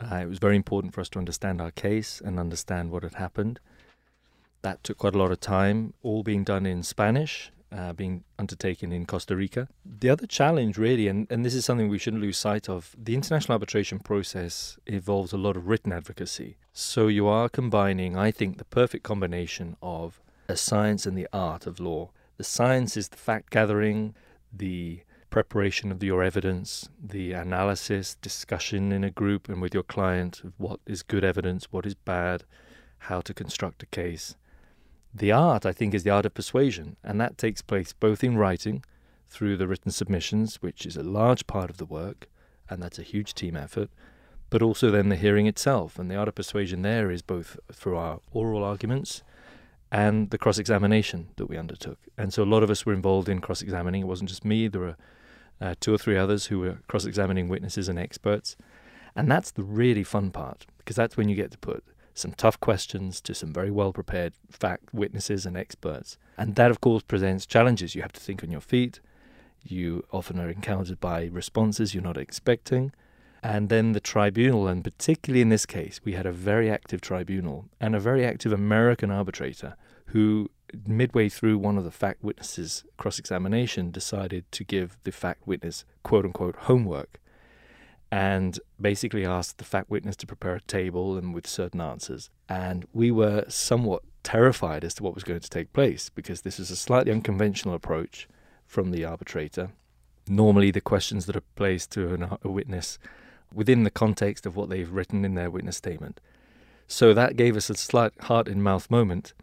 Uh, 0.00 0.16
it 0.16 0.28
was 0.28 0.38
very 0.38 0.56
important 0.56 0.94
for 0.94 1.02
us 1.02 1.10
to 1.10 1.18
understand 1.18 1.60
our 1.60 1.70
case 1.70 2.22
and 2.24 2.40
understand 2.40 2.90
what 2.90 3.02
had 3.02 3.14
happened. 3.14 3.60
That 4.62 4.82
took 4.82 4.98
quite 4.98 5.14
a 5.14 5.18
lot 5.18 5.30
of 5.30 5.40
time, 5.40 5.92
all 6.02 6.22
being 6.22 6.42
done 6.42 6.64
in 6.64 6.82
Spanish 6.82 7.52
uh, 7.72 7.92
being 7.92 8.24
undertaken 8.38 8.92
in 8.92 9.06
Costa 9.06 9.36
Rica. 9.36 9.68
The 9.84 10.10
other 10.10 10.26
challenge, 10.26 10.78
really, 10.78 11.08
and, 11.08 11.26
and 11.30 11.44
this 11.44 11.54
is 11.54 11.64
something 11.64 11.88
we 11.88 11.98
shouldn't 11.98 12.22
lose 12.22 12.38
sight 12.38 12.68
of, 12.68 12.94
the 12.96 13.14
international 13.14 13.54
arbitration 13.54 13.98
process 13.98 14.78
involves 14.86 15.32
a 15.32 15.38
lot 15.38 15.56
of 15.56 15.66
written 15.66 15.92
advocacy. 15.92 16.56
So 16.72 17.08
you 17.08 17.26
are 17.26 17.48
combining, 17.48 18.16
I 18.16 18.30
think, 18.30 18.58
the 18.58 18.64
perfect 18.64 19.04
combination 19.04 19.76
of 19.82 20.20
a 20.48 20.56
science 20.56 21.06
and 21.06 21.16
the 21.16 21.28
art 21.32 21.66
of 21.66 21.80
law. 21.80 22.10
The 22.36 22.44
science 22.44 22.96
is 22.96 23.08
the 23.08 23.16
fact 23.16 23.50
gathering, 23.50 24.14
the 24.52 25.00
preparation 25.30 25.90
of 25.90 26.02
your 26.02 26.22
evidence, 26.22 26.88
the 27.02 27.32
analysis, 27.32 28.14
discussion 28.14 28.92
in 28.92 29.04
a 29.04 29.10
group 29.10 29.48
and 29.48 29.60
with 29.60 29.74
your 29.74 29.82
client 29.82 30.42
of 30.44 30.52
what 30.58 30.80
is 30.86 31.02
good 31.02 31.24
evidence, 31.24 31.72
what 31.72 31.84
is 31.84 31.94
bad, 31.94 32.44
how 32.98 33.20
to 33.20 33.34
construct 33.34 33.82
a 33.82 33.86
case. 33.86 34.36
The 35.18 35.32
art, 35.32 35.64
I 35.64 35.72
think, 35.72 35.94
is 35.94 36.02
the 36.02 36.10
art 36.10 36.26
of 36.26 36.34
persuasion, 36.34 36.96
and 37.02 37.18
that 37.18 37.38
takes 37.38 37.62
place 37.62 37.94
both 37.94 38.22
in 38.22 38.36
writing, 38.36 38.84
through 39.30 39.56
the 39.56 39.66
written 39.66 39.90
submissions, 39.90 40.56
which 40.56 40.84
is 40.84 40.94
a 40.94 41.02
large 41.02 41.46
part 41.46 41.70
of 41.70 41.78
the 41.78 41.86
work, 41.86 42.28
and 42.68 42.82
that's 42.82 42.98
a 42.98 43.02
huge 43.02 43.32
team 43.32 43.56
effort, 43.56 43.88
but 44.50 44.60
also 44.60 44.90
then 44.90 45.08
the 45.08 45.16
hearing 45.16 45.46
itself. 45.46 45.98
And 45.98 46.10
the 46.10 46.16
art 46.16 46.28
of 46.28 46.34
persuasion 46.34 46.82
there 46.82 47.10
is 47.10 47.22
both 47.22 47.58
through 47.72 47.96
our 47.96 48.20
oral 48.30 48.62
arguments 48.62 49.22
and 49.90 50.28
the 50.28 50.36
cross 50.36 50.58
examination 50.58 51.28
that 51.36 51.46
we 51.46 51.56
undertook. 51.56 51.98
And 52.18 52.30
so 52.30 52.42
a 52.42 52.44
lot 52.44 52.62
of 52.62 52.68
us 52.68 52.84
were 52.84 52.92
involved 52.92 53.30
in 53.30 53.40
cross 53.40 53.62
examining. 53.62 54.02
It 54.02 54.08
wasn't 54.08 54.28
just 54.28 54.44
me, 54.44 54.68
there 54.68 54.82
were 54.82 54.96
uh, 55.62 55.76
two 55.80 55.94
or 55.94 55.98
three 55.98 56.18
others 56.18 56.46
who 56.46 56.58
were 56.58 56.80
cross 56.88 57.06
examining 57.06 57.48
witnesses 57.48 57.88
and 57.88 57.98
experts. 57.98 58.54
And 59.14 59.30
that's 59.30 59.50
the 59.50 59.64
really 59.64 60.04
fun 60.04 60.30
part, 60.30 60.66
because 60.76 60.96
that's 60.96 61.16
when 61.16 61.30
you 61.30 61.36
get 61.36 61.52
to 61.52 61.58
put 61.58 61.82
some 62.16 62.32
tough 62.32 62.58
questions 62.60 63.20
to 63.20 63.34
some 63.34 63.52
very 63.52 63.70
well 63.70 63.92
prepared 63.92 64.32
fact 64.50 64.92
witnesses 64.92 65.44
and 65.44 65.56
experts. 65.56 66.16
And 66.38 66.54
that, 66.56 66.70
of 66.70 66.80
course, 66.80 67.02
presents 67.02 67.46
challenges. 67.46 67.94
You 67.94 68.02
have 68.02 68.12
to 68.12 68.20
think 68.20 68.42
on 68.42 68.50
your 68.50 68.60
feet. 68.60 69.00
You 69.62 70.04
often 70.12 70.40
are 70.40 70.48
encountered 70.48 70.98
by 70.98 71.26
responses 71.26 71.94
you're 71.94 72.02
not 72.02 72.16
expecting. 72.16 72.92
And 73.42 73.68
then 73.68 73.92
the 73.92 74.00
tribunal, 74.00 74.66
and 74.66 74.82
particularly 74.82 75.42
in 75.42 75.50
this 75.50 75.66
case, 75.66 76.00
we 76.04 76.14
had 76.14 76.26
a 76.26 76.32
very 76.32 76.70
active 76.70 77.00
tribunal 77.00 77.66
and 77.80 77.94
a 77.94 78.00
very 78.00 78.24
active 78.24 78.52
American 78.52 79.10
arbitrator 79.10 79.76
who, 80.06 80.50
midway 80.86 81.28
through 81.28 81.58
one 81.58 81.76
of 81.76 81.84
the 81.84 81.90
fact 81.90 82.24
witnesses' 82.24 82.84
cross 82.96 83.18
examination, 83.18 83.90
decided 83.90 84.50
to 84.52 84.64
give 84.64 84.96
the 85.04 85.12
fact 85.12 85.46
witness 85.46 85.84
quote 86.02 86.24
unquote 86.24 86.56
homework 86.56 87.20
and 88.10 88.60
basically 88.80 89.24
asked 89.24 89.58
the 89.58 89.64
fact 89.64 89.90
witness 89.90 90.16
to 90.16 90.26
prepare 90.26 90.56
a 90.56 90.60
table 90.62 91.16
and 91.16 91.34
with 91.34 91.46
certain 91.46 91.80
answers. 91.80 92.30
And 92.48 92.86
we 92.92 93.10
were 93.10 93.44
somewhat 93.48 94.02
terrified 94.22 94.84
as 94.84 94.94
to 94.94 95.02
what 95.02 95.14
was 95.14 95.24
going 95.24 95.40
to 95.40 95.50
take 95.50 95.72
place 95.72 96.08
because 96.08 96.42
this 96.42 96.58
is 96.58 96.70
a 96.70 96.76
slightly 96.76 97.12
unconventional 97.12 97.74
approach 97.74 98.28
from 98.66 98.90
the 98.90 99.04
arbitrator. 99.04 99.70
Normally, 100.28 100.70
the 100.70 100.80
questions 100.80 101.26
that 101.26 101.36
are 101.36 101.44
placed 101.54 101.92
to 101.92 102.14
an, 102.14 102.38
a 102.42 102.48
witness 102.48 102.98
within 103.52 103.84
the 103.84 103.90
context 103.90 104.44
of 104.44 104.56
what 104.56 104.68
they've 104.68 104.90
written 104.90 105.24
in 105.24 105.34
their 105.34 105.50
witness 105.50 105.76
statement. 105.76 106.20
So 106.88 107.14
that 107.14 107.36
gave 107.36 107.56
us 107.56 107.70
a 107.70 107.74
slight 107.74 108.12
heart 108.22 108.48
in 108.48 108.62
mouth 108.62 108.90
moment. 108.90 109.34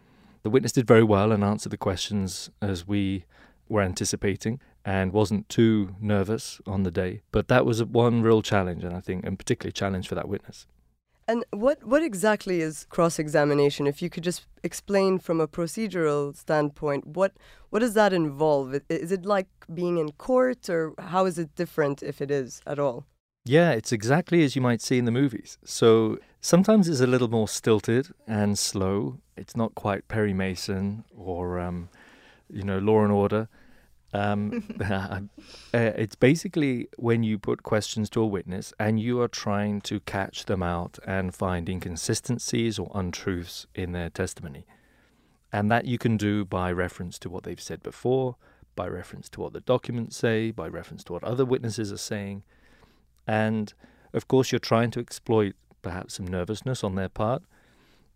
The 0.43 0.49
witness 0.49 0.73
did 0.73 0.87
very 0.87 1.03
well 1.03 1.31
and 1.31 1.43
answered 1.43 1.71
the 1.71 1.77
questions 1.77 2.49
as 2.61 2.87
we 2.87 3.25
were 3.69 3.81
anticipating 3.81 4.59
and 4.85 5.13
wasn't 5.13 5.47
too 5.49 5.95
nervous 5.99 6.59
on 6.65 6.83
the 6.83 6.91
day. 6.91 7.21
But 7.31 7.47
that 7.47 7.65
was 7.65 7.83
one 7.83 8.21
real 8.21 8.41
challenge, 8.41 8.83
and 8.83 8.95
I 8.95 8.99
think, 8.99 9.25
and 9.25 9.37
particularly 9.37 9.71
challenge 9.71 10.07
for 10.07 10.15
that 10.15 10.27
witness. 10.27 10.65
And 11.25 11.45
what, 11.51 11.85
what 11.85 12.03
exactly 12.03 12.59
is 12.59 12.85
cross 12.89 13.17
examination? 13.17 13.87
If 13.87 14.01
you 14.01 14.09
could 14.09 14.23
just 14.23 14.45
explain 14.61 15.19
from 15.19 15.39
a 15.39 15.47
procedural 15.47 16.35
standpoint, 16.35 17.07
what, 17.07 17.31
what 17.69 17.79
does 17.79 17.93
that 17.93 18.11
involve? 18.11 18.75
Is 18.89 19.11
it 19.11 19.25
like 19.25 19.47
being 19.73 19.97
in 19.97 20.11
court, 20.11 20.69
or 20.69 20.93
how 20.99 21.25
is 21.25 21.39
it 21.39 21.55
different 21.55 22.03
if 22.03 22.21
it 22.21 22.29
is 22.29 22.61
at 22.67 22.77
all? 22.77 23.05
Yeah, 23.45 23.71
it's 23.71 23.93
exactly 23.93 24.43
as 24.43 24.55
you 24.55 24.61
might 24.61 24.81
see 24.81 24.97
in 24.97 25.05
the 25.05 25.11
movies. 25.11 25.57
So 25.63 26.17
sometimes 26.41 26.89
it's 26.89 27.01
a 27.01 27.07
little 27.07 27.29
more 27.29 27.47
stilted 27.47 28.09
and 28.27 28.59
slow. 28.59 29.19
It's 29.37 29.55
not 29.55 29.75
quite 29.75 30.07
Perry 30.09 30.33
Mason 30.33 31.05
or, 31.15 31.59
um, 31.59 31.89
you 32.49 32.63
know, 32.63 32.79
Law 32.79 33.01
and 33.03 33.11
Order. 33.13 33.47
Um, 34.13 34.63
uh, 34.81 35.19
it's 35.73 36.15
basically 36.15 36.87
when 36.97 37.23
you 37.23 37.39
put 37.39 37.63
questions 37.63 38.09
to 38.11 38.21
a 38.21 38.27
witness 38.27 38.73
and 38.79 38.99
you 38.99 39.19
are 39.21 39.27
trying 39.27 39.81
to 39.81 39.99
catch 40.01 40.45
them 40.45 40.63
out 40.63 40.99
and 41.05 41.33
find 41.33 41.67
inconsistencies 41.67 42.77
or 42.79 42.91
untruths 42.93 43.65
in 43.75 43.91
their 43.91 44.09
testimony. 44.09 44.65
And 45.51 45.71
that 45.71 45.85
you 45.85 45.97
can 45.97 46.17
do 46.17 46.45
by 46.45 46.71
reference 46.71 47.19
to 47.19 47.29
what 47.29 47.43
they've 47.43 47.61
said 47.61 47.83
before, 47.83 48.35
by 48.75 48.87
reference 48.87 49.29
to 49.29 49.41
what 49.41 49.53
the 49.53 49.61
documents 49.61 50.17
say, 50.17 50.51
by 50.51 50.67
reference 50.67 51.03
to 51.05 51.13
what 51.13 51.23
other 51.23 51.45
witnesses 51.45 51.91
are 51.91 51.97
saying. 51.97 52.43
And 53.27 53.73
of 54.13 54.27
course, 54.27 54.51
you're 54.51 54.59
trying 54.59 54.91
to 54.91 54.99
exploit 54.99 55.55
perhaps 55.81 56.15
some 56.15 56.27
nervousness 56.27 56.83
on 56.83 56.95
their 56.95 57.09
part, 57.09 57.43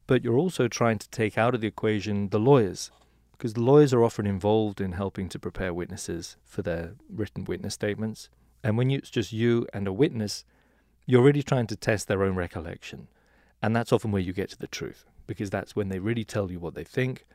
but 0.07 0.23
you're 0.23 0.37
also 0.37 0.67
trying 0.67 0.97
to 0.99 1.09
take 1.09 1.37
out 1.37 1.53
of 1.53 1.61
the 1.61 1.67
equation 1.67 2.29
the 2.29 2.39
lawyers, 2.39 2.91
because 3.37 3.57
lawyers 3.57 3.93
are 3.93 4.03
often 4.03 4.25
involved 4.25 4.81
in 4.81 4.93
helping 4.93 5.29
to 5.29 5.39
prepare 5.39 5.73
witnesses 5.73 6.37
for 6.43 6.61
their 6.61 6.95
written 7.09 7.43
witness 7.45 7.75
statements. 7.75 8.29
And 8.63 8.77
when 8.77 8.89
it's 8.89 9.09
just 9.09 9.31
you 9.31 9.67
and 9.73 9.87
a 9.87 9.93
witness, 9.93 10.43
you're 11.05 11.21
really 11.21 11.43
trying 11.43 11.67
to 11.67 11.75
test 11.75 12.07
their 12.07 12.23
own 12.23 12.35
recollection. 12.35 13.07
And 13.61 13.75
that's 13.75 13.93
often 13.93 14.11
where 14.11 14.21
you 14.21 14.33
get 14.33 14.49
to 14.49 14.57
the 14.57 14.67
truth, 14.67 15.05
because 15.27 15.49
that's 15.49 15.75
when 15.75 15.89
they 15.89 15.99
really 15.99 16.23
tell 16.23 16.51
you 16.51 16.59
what 16.59 16.75
they 16.75 16.83
think. 16.83 17.25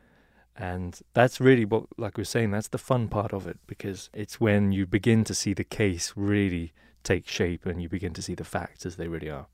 And 0.56 1.00
that's 1.14 1.40
really 1.40 1.64
what, 1.64 1.84
like 1.96 2.16
we 2.16 2.22
are 2.22 2.24
saying, 2.26 2.50
that's 2.50 2.68
the 2.68 2.78
fun 2.78 3.08
part 3.08 3.32
of 3.32 3.46
it, 3.46 3.58
because 3.66 4.10
it's 4.12 4.40
when 4.40 4.72
you 4.72 4.86
begin 4.86 5.24
to 5.24 5.34
see 5.34 5.54
the 5.54 5.64
case 5.64 6.12
really 6.16 6.72
take 7.02 7.26
shape 7.26 7.64
and 7.64 7.80
you 7.80 7.88
begin 7.88 8.12
to 8.14 8.22
see 8.22 8.34
the 8.34 8.44
facts 8.44 8.84
as 8.84 8.96
they 8.96 9.08
really 9.08 9.30
are. 9.30 9.46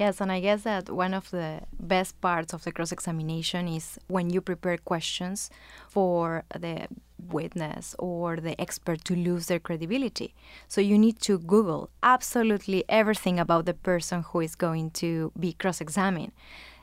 Yes, 0.00 0.22
and 0.22 0.32
I 0.32 0.40
guess 0.40 0.62
that 0.62 0.88
one 0.88 1.12
of 1.12 1.30
the 1.30 1.60
best 1.78 2.18
parts 2.22 2.54
of 2.54 2.64
the 2.64 2.72
cross 2.72 2.90
examination 2.90 3.68
is 3.68 3.98
when 4.08 4.30
you 4.30 4.40
prepare 4.40 4.78
questions 4.78 5.50
for 5.90 6.44
the 6.58 6.88
witness 7.28 7.94
or 7.98 8.36
the 8.36 8.58
expert 8.58 9.04
to 9.04 9.14
lose 9.14 9.48
their 9.48 9.58
credibility. 9.58 10.34
So 10.68 10.80
you 10.80 10.96
need 10.96 11.20
to 11.20 11.38
Google 11.38 11.90
absolutely 12.02 12.82
everything 12.88 13.38
about 13.38 13.66
the 13.66 13.74
person 13.74 14.22
who 14.22 14.40
is 14.40 14.54
going 14.54 14.92
to 14.92 15.32
be 15.38 15.52
cross 15.52 15.82
examined. 15.82 16.32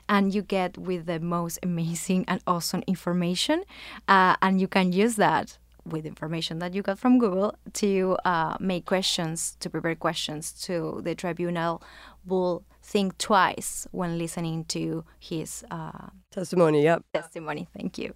And 0.08 0.32
you 0.32 0.42
get 0.42 0.78
with 0.78 1.06
the 1.06 1.18
most 1.18 1.58
amazing 1.64 2.24
and 2.28 2.40
awesome 2.46 2.84
information, 2.86 3.64
uh, 4.06 4.36
and 4.40 4.60
you 4.60 4.68
can 4.68 4.92
use 4.92 5.16
that 5.16 5.58
with 5.84 6.06
information 6.06 6.60
that 6.60 6.72
you 6.72 6.82
got 6.82 7.00
from 7.00 7.18
Google 7.18 7.56
to 7.72 8.16
uh, 8.24 8.56
make 8.60 8.84
questions, 8.86 9.56
to 9.58 9.68
prepare 9.68 9.96
questions 9.96 10.52
to 10.66 11.00
the 11.02 11.16
tribunal 11.16 11.82
will 12.24 12.62
think 12.88 13.18
twice 13.18 13.86
when 13.90 14.16
listening 14.16 14.64
to 14.64 15.04
his 15.20 15.64
uh, 15.70 16.08
testimony. 16.30 16.82
Yep. 16.82 17.04
Testimony. 17.12 17.68
Thank 17.76 17.98
you. 17.98 18.14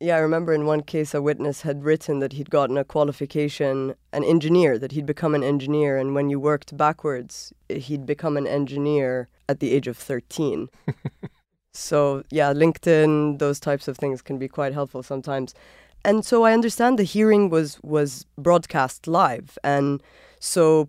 Yeah, 0.00 0.16
I 0.16 0.20
remember 0.20 0.52
in 0.52 0.64
one 0.66 0.82
case 0.82 1.14
a 1.14 1.22
witness 1.22 1.62
had 1.62 1.84
written 1.84 2.18
that 2.20 2.32
he'd 2.32 2.50
gotten 2.50 2.76
a 2.76 2.84
qualification, 2.84 3.94
an 4.12 4.24
engineer, 4.24 4.78
that 4.78 4.92
he'd 4.92 5.06
become 5.06 5.34
an 5.34 5.42
engineer, 5.42 5.96
and 5.96 6.14
when 6.14 6.30
you 6.30 6.38
worked 6.38 6.76
backwards, 6.76 7.52
he'd 7.68 8.06
become 8.06 8.36
an 8.36 8.46
engineer 8.46 9.28
at 9.48 9.58
the 9.58 9.72
age 9.72 9.88
of 9.88 9.96
13. 9.96 10.68
so, 11.72 12.22
yeah, 12.30 12.52
LinkedIn, 12.52 13.38
those 13.38 13.58
types 13.58 13.88
of 13.88 13.96
things 13.96 14.22
can 14.22 14.38
be 14.38 14.46
quite 14.46 14.72
helpful 14.72 15.02
sometimes. 15.02 15.52
And 16.04 16.24
so 16.24 16.44
I 16.44 16.52
understand 16.52 16.98
the 16.98 17.02
hearing 17.02 17.50
was 17.50 17.80
was 17.82 18.24
broadcast 18.36 19.08
live 19.08 19.58
and 19.64 20.00
so 20.38 20.88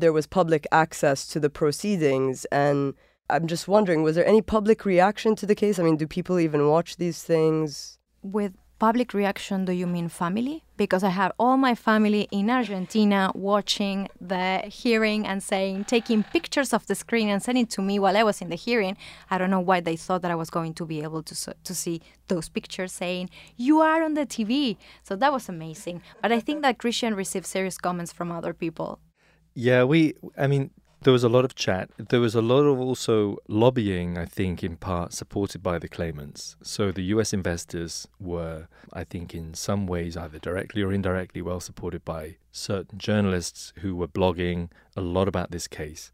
there 0.00 0.12
was 0.12 0.26
public 0.26 0.66
access 0.72 1.26
to 1.28 1.40
the 1.40 1.50
proceedings. 1.50 2.44
And 2.46 2.94
I'm 3.28 3.46
just 3.46 3.68
wondering, 3.68 4.02
was 4.02 4.16
there 4.16 4.26
any 4.26 4.42
public 4.42 4.84
reaction 4.84 5.36
to 5.36 5.46
the 5.46 5.54
case? 5.54 5.78
I 5.78 5.82
mean, 5.82 5.96
do 5.96 6.06
people 6.06 6.38
even 6.40 6.68
watch 6.68 6.96
these 6.96 7.22
things? 7.22 7.98
With 8.22 8.54
public 8.80 9.12
reaction, 9.12 9.66
do 9.66 9.72
you 9.72 9.86
mean 9.86 10.08
family? 10.08 10.64
Because 10.76 11.04
I 11.04 11.10
have 11.10 11.32
all 11.38 11.58
my 11.58 11.74
family 11.74 12.26
in 12.32 12.48
Argentina 12.48 13.30
watching 13.34 14.08
the 14.20 14.62
hearing 14.66 15.26
and 15.26 15.42
saying, 15.42 15.84
taking 15.84 16.22
pictures 16.22 16.72
of 16.72 16.86
the 16.86 16.94
screen 16.94 17.28
and 17.28 17.42
sending 17.42 17.66
to 17.66 17.82
me 17.82 17.98
while 17.98 18.16
I 18.16 18.22
was 18.22 18.40
in 18.40 18.48
the 18.48 18.56
hearing. 18.56 18.96
I 19.30 19.36
don't 19.36 19.50
know 19.50 19.60
why 19.60 19.80
they 19.80 19.96
thought 19.96 20.22
that 20.22 20.30
I 20.30 20.34
was 20.34 20.50
going 20.50 20.74
to 20.74 20.86
be 20.86 21.02
able 21.02 21.22
to 21.22 21.54
to 21.68 21.74
see 21.74 22.00
those 22.28 22.48
pictures 22.48 22.92
saying, 22.92 23.28
"You 23.56 23.80
are 23.80 24.02
on 24.02 24.14
the 24.14 24.26
TV." 24.26 24.78
So 25.02 25.14
that 25.16 25.32
was 25.32 25.48
amazing. 25.48 26.02
But 26.22 26.32
I 26.32 26.40
think 26.40 26.62
that 26.62 26.78
Christian 26.78 27.14
received 27.14 27.46
serious 27.46 27.76
comments 27.76 28.12
from 28.12 28.32
other 28.32 28.54
people 28.54 28.98
yeah, 29.60 29.84
we, 29.84 30.14
I 30.38 30.46
mean, 30.46 30.70
there 31.02 31.12
was 31.12 31.22
a 31.22 31.28
lot 31.28 31.44
of 31.44 31.54
chat. 31.54 31.90
There 31.98 32.20
was 32.20 32.34
a 32.34 32.40
lot 32.40 32.62
of 32.62 32.80
also 32.80 33.36
lobbying, 33.46 34.16
I 34.16 34.24
think, 34.24 34.64
in 34.64 34.76
part 34.76 35.12
supported 35.12 35.62
by 35.62 35.78
the 35.78 35.88
claimants. 35.88 36.56
So 36.62 36.90
the 36.90 37.02
US 37.14 37.34
investors 37.34 38.08
were, 38.18 38.68
I 38.92 39.04
think, 39.04 39.34
in 39.34 39.52
some 39.52 39.86
ways, 39.86 40.16
either 40.16 40.38
directly 40.38 40.82
or 40.82 40.92
indirectly, 40.92 41.42
well 41.42 41.60
supported 41.60 42.06
by 42.06 42.36
certain 42.52 42.98
journalists 42.98 43.74
who 43.80 43.94
were 43.94 44.08
blogging 44.08 44.70
a 44.96 45.02
lot 45.02 45.28
about 45.28 45.50
this 45.50 45.68
case 45.68 46.10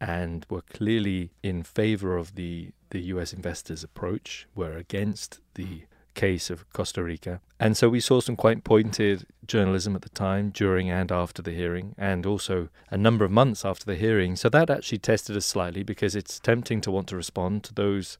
and 0.00 0.46
were 0.48 0.62
clearly 0.62 1.32
in 1.42 1.64
favor 1.64 2.16
of 2.16 2.36
the, 2.36 2.70
the 2.90 3.00
US 3.14 3.32
investors' 3.32 3.82
approach, 3.82 4.46
were 4.54 4.76
against 4.76 5.40
the 5.54 5.82
case 6.18 6.50
of 6.50 6.70
Costa 6.72 7.02
Rica. 7.02 7.40
And 7.60 7.76
so 7.76 7.88
we 7.88 8.00
saw 8.00 8.20
some 8.20 8.34
quite 8.34 8.64
pointed 8.64 9.24
journalism 9.46 9.94
at 9.94 10.02
the 10.02 10.08
time, 10.08 10.50
during 10.50 10.90
and 10.90 11.12
after 11.12 11.40
the 11.42 11.52
hearing, 11.52 11.94
and 11.96 12.26
also 12.26 12.68
a 12.90 12.98
number 12.98 13.24
of 13.24 13.30
months 13.30 13.64
after 13.64 13.86
the 13.86 13.94
hearing. 13.94 14.34
So 14.34 14.48
that 14.48 14.68
actually 14.68 14.98
tested 14.98 15.36
us 15.36 15.46
slightly 15.46 15.84
because 15.84 16.16
it's 16.16 16.40
tempting 16.40 16.80
to 16.82 16.90
want 16.90 17.06
to 17.08 17.16
respond 17.16 17.62
to 17.64 17.74
those 17.74 18.18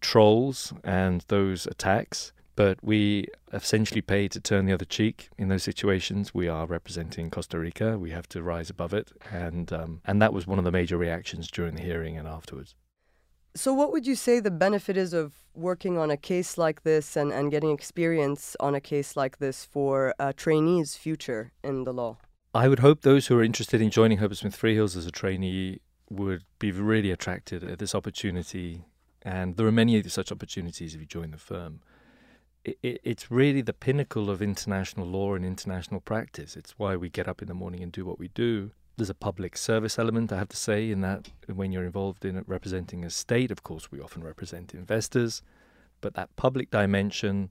trolls 0.00 0.72
and 0.84 1.24
those 1.26 1.66
attacks. 1.66 2.32
But 2.56 2.78
we 2.82 3.26
essentially 3.52 4.00
pay 4.00 4.28
to 4.28 4.38
turn 4.38 4.66
the 4.66 4.72
other 4.72 4.84
cheek 4.84 5.28
in 5.36 5.48
those 5.48 5.64
situations. 5.64 6.32
We 6.32 6.46
are 6.46 6.66
representing 6.66 7.30
Costa 7.30 7.58
Rica. 7.58 7.98
We 7.98 8.12
have 8.12 8.28
to 8.28 8.44
rise 8.44 8.70
above 8.70 8.94
it, 8.94 9.10
and 9.32 9.72
um, 9.72 10.00
and 10.04 10.22
that 10.22 10.32
was 10.32 10.46
one 10.46 10.60
of 10.60 10.64
the 10.64 10.70
major 10.70 10.96
reactions 10.96 11.50
during 11.50 11.74
the 11.74 11.82
hearing 11.82 12.16
and 12.16 12.28
afterwards. 12.28 12.76
So, 13.56 13.72
what 13.72 13.92
would 13.92 14.04
you 14.04 14.16
say 14.16 14.40
the 14.40 14.50
benefit 14.50 14.96
is 14.96 15.12
of 15.12 15.32
working 15.54 15.96
on 15.96 16.10
a 16.10 16.16
case 16.16 16.58
like 16.58 16.82
this 16.82 17.16
and, 17.16 17.32
and 17.32 17.52
getting 17.52 17.70
experience 17.70 18.56
on 18.58 18.74
a 18.74 18.80
case 18.80 19.16
like 19.16 19.38
this 19.38 19.64
for 19.64 20.12
a 20.18 20.32
trainee's 20.32 20.96
future 20.96 21.52
in 21.62 21.84
the 21.84 21.92
law? 21.92 22.16
I 22.52 22.66
would 22.66 22.80
hope 22.80 23.02
those 23.02 23.28
who 23.28 23.38
are 23.38 23.44
interested 23.44 23.80
in 23.80 23.90
joining 23.90 24.18
Herbert 24.18 24.38
Smith 24.38 24.60
Freehills 24.60 24.96
as 24.96 25.06
a 25.06 25.12
trainee 25.12 25.80
would 26.10 26.42
be 26.58 26.72
really 26.72 27.12
attracted 27.12 27.62
at 27.62 27.78
this 27.78 27.94
opportunity. 27.94 28.86
And 29.22 29.56
there 29.56 29.68
are 29.68 29.72
many 29.72 30.02
such 30.02 30.32
opportunities 30.32 30.94
if 30.94 31.00
you 31.00 31.06
join 31.06 31.30
the 31.30 31.38
firm. 31.38 31.80
It, 32.64 32.78
it, 32.82 33.00
it's 33.04 33.30
really 33.30 33.62
the 33.62 33.72
pinnacle 33.72 34.30
of 34.30 34.42
international 34.42 35.06
law 35.06 35.34
and 35.34 35.44
international 35.44 36.00
practice. 36.00 36.56
It's 36.56 36.72
why 36.76 36.96
we 36.96 37.08
get 37.08 37.28
up 37.28 37.40
in 37.40 37.46
the 37.46 37.54
morning 37.54 37.84
and 37.84 37.92
do 37.92 38.04
what 38.04 38.18
we 38.18 38.28
do 38.28 38.72
there's 38.96 39.10
a 39.10 39.14
public 39.14 39.56
service 39.56 39.98
element, 39.98 40.32
I 40.32 40.38
have 40.38 40.48
to 40.48 40.56
say, 40.56 40.90
in 40.90 41.00
that 41.00 41.28
when 41.52 41.72
you're 41.72 41.84
involved 41.84 42.24
in 42.24 42.44
representing 42.46 43.04
a 43.04 43.10
state, 43.10 43.50
of 43.50 43.62
course, 43.62 43.90
we 43.90 44.00
often 44.00 44.22
represent 44.22 44.74
investors, 44.74 45.42
but 46.00 46.14
that 46.14 46.34
public 46.36 46.70
dimension, 46.70 47.50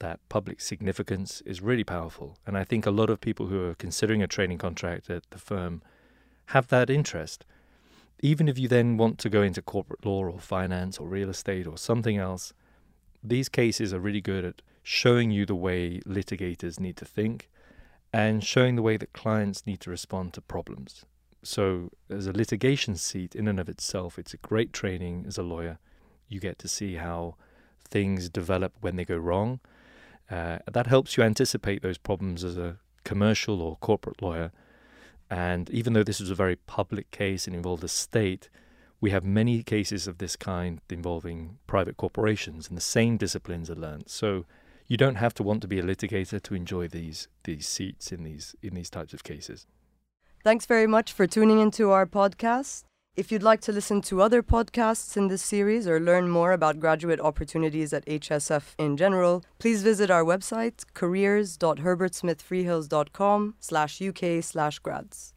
that 0.00 0.18
public 0.28 0.60
significance 0.60 1.42
is 1.46 1.60
really 1.60 1.84
powerful. 1.84 2.38
And 2.46 2.56
I 2.58 2.64
think 2.64 2.86
a 2.86 2.90
lot 2.90 3.10
of 3.10 3.20
people 3.20 3.46
who 3.46 3.64
are 3.64 3.74
considering 3.74 4.22
a 4.22 4.26
training 4.26 4.58
contract 4.58 5.08
at 5.10 5.22
the 5.30 5.38
firm 5.38 5.82
have 6.46 6.68
that 6.68 6.90
interest. 6.90 7.44
Even 8.22 8.48
if 8.48 8.58
you 8.58 8.66
then 8.66 8.96
want 8.96 9.18
to 9.18 9.30
go 9.30 9.42
into 9.42 9.62
corporate 9.62 10.04
law 10.04 10.24
or 10.24 10.38
finance 10.40 10.98
or 10.98 11.06
real 11.06 11.30
estate 11.30 11.66
or 11.66 11.78
something 11.78 12.16
else, 12.16 12.52
these 13.22 13.48
cases 13.48 13.94
are 13.94 14.00
really 14.00 14.20
good 14.20 14.44
at 14.44 14.62
showing 14.82 15.30
you 15.30 15.46
the 15.46 15.54
way 15.54 16.00
litigators 16.06 16.80
need 16.80 16.96
to 16.96 17.04
think 17.04 17.49
and 18.12 18.42
showing 18.42 18.76
the 18.76 18.82
way 18.82 18.96
that 18.96 19.12
clients 19.12 19.66
need 19.66 19.80
to 19.80 19.90
respond 19.90 20.32
to 20.34 20.40
problems. 20.40 21.04
So, 21.42 21.90
as 22.10 22.26
a 22.26 22.32
litigation 22.32 22.96
seat 22.96 23.34
in 23.34 23.48
and 23.48 23.58
of 23.58 23.68
itself, 23.68 24.18
it's 24.18 24.34
a 24.34 24.38
great 24.38 24.72
training 24.72 25.24
as 25.26 25.38
a 25.38 25.42
lawyer. 25.42 25.78
You 26.28 26.38
get 26.38 26.58
to 26.58 26.68
see 26.68 26.96
how 26.96 27.36
things 27.88 28.28
develop 28.28 28.74
when 28.80 28.96
they 28.96 29.04
go 29.04 29.16
wrong. 29.16 29.60
Uh, 30.30 30.58
that 30.70 30.86
helps 30.86 31.16
you 31.16 31.24
anticipate 31.24 31.82
those 31.82 31.98
problems 31.98 32.44
as 32.44 32.56
a 32.56 32.76
commercial 33.04 33.62
or 33.62 33.76
corporate 33.76 34.20
lawyer. 34.22 34.52
And 35.30 35.70
even 35.70 35.92
though 35.92 36.04
this 36.04 36.20
was 36.20 36.30
a 36.30 36.34
very 36.34 36.56
public 36.56 37.10
case 37.10 37.46
and 37.46 37.56
involved 37.56 37.84
a 37.84 37.88
state, 37.88 38.50
we 39.00 39.10
have 39.10 39.24
many 39.24 39.62
cases 39.62 40.06
of 40.06 40.18
this 40.18 40.36
kind 40.36 40.80
involving 40.90 41.58
private 41.66 41.96
corporations, 41.96 42.68
and 42.68 42.76
the 42.76 42.82
same 42.82 43.16
disciplines 43.16 43.70
are 43.70 43.76
learned. 43.76 44.08
So, 44.08 44.44
you 44.90 44.96
don't 44.96 45.14
have 45.14 45.32
to 45.32 45.44
want 45.44 45.62
to 45.62 45.68
be 45.68 45.78
a 45.78 45.84
litigator 45.84 46.42
to 46.42 46.54
enjoy 46.54 46.88
these 46.88 47.28
these 47.44 47.66
seats 47.66 48.10
in 48.10 48.24
these 48.24 48.56
in 48.60 48.74
these 48.74 48.90
types 48.90 49.14
of 49.14 49.22
cases. 49.22 49.68
Thanks 50.42 50.66
very 50.66 50.88
much 50.88 51.12
for 51.12 51.28
tuning 51.28 51.60
into 51.60 51.90
our 51.90 52.06
podcast. 52.06 52.82
If 53.14 53.30
you'd 53.30 53.42
like 53.42 53.60
to 53.62 53.72
listen 53.72 54.02
to 54.02 54.20
other 54.20 54.42
podcasts 54.42 55.16
in 55.16 55.28
this 55.28 55.40
series 55.42 55.86
or 55.86 56.00
learn 56.00 56.28
more 56.28 56.52
about 56.52 56.80
graduate 56.80 57.20
opportunities 57.20 57.92
at 57.92 58.04
HSF 58.06 58.74
in 58.78 58.96
general, 58.96 59.44
please 59.58 59.82
visit 59.82 60.10
our 60.10 60.24
website 60.24 60.84
careers.herbertsmithfreehills.com 60.94 63.54
slash 63.60 64.02
uk 64.02 64.42
slash 64.42 64.78
grads. 64.80 65.34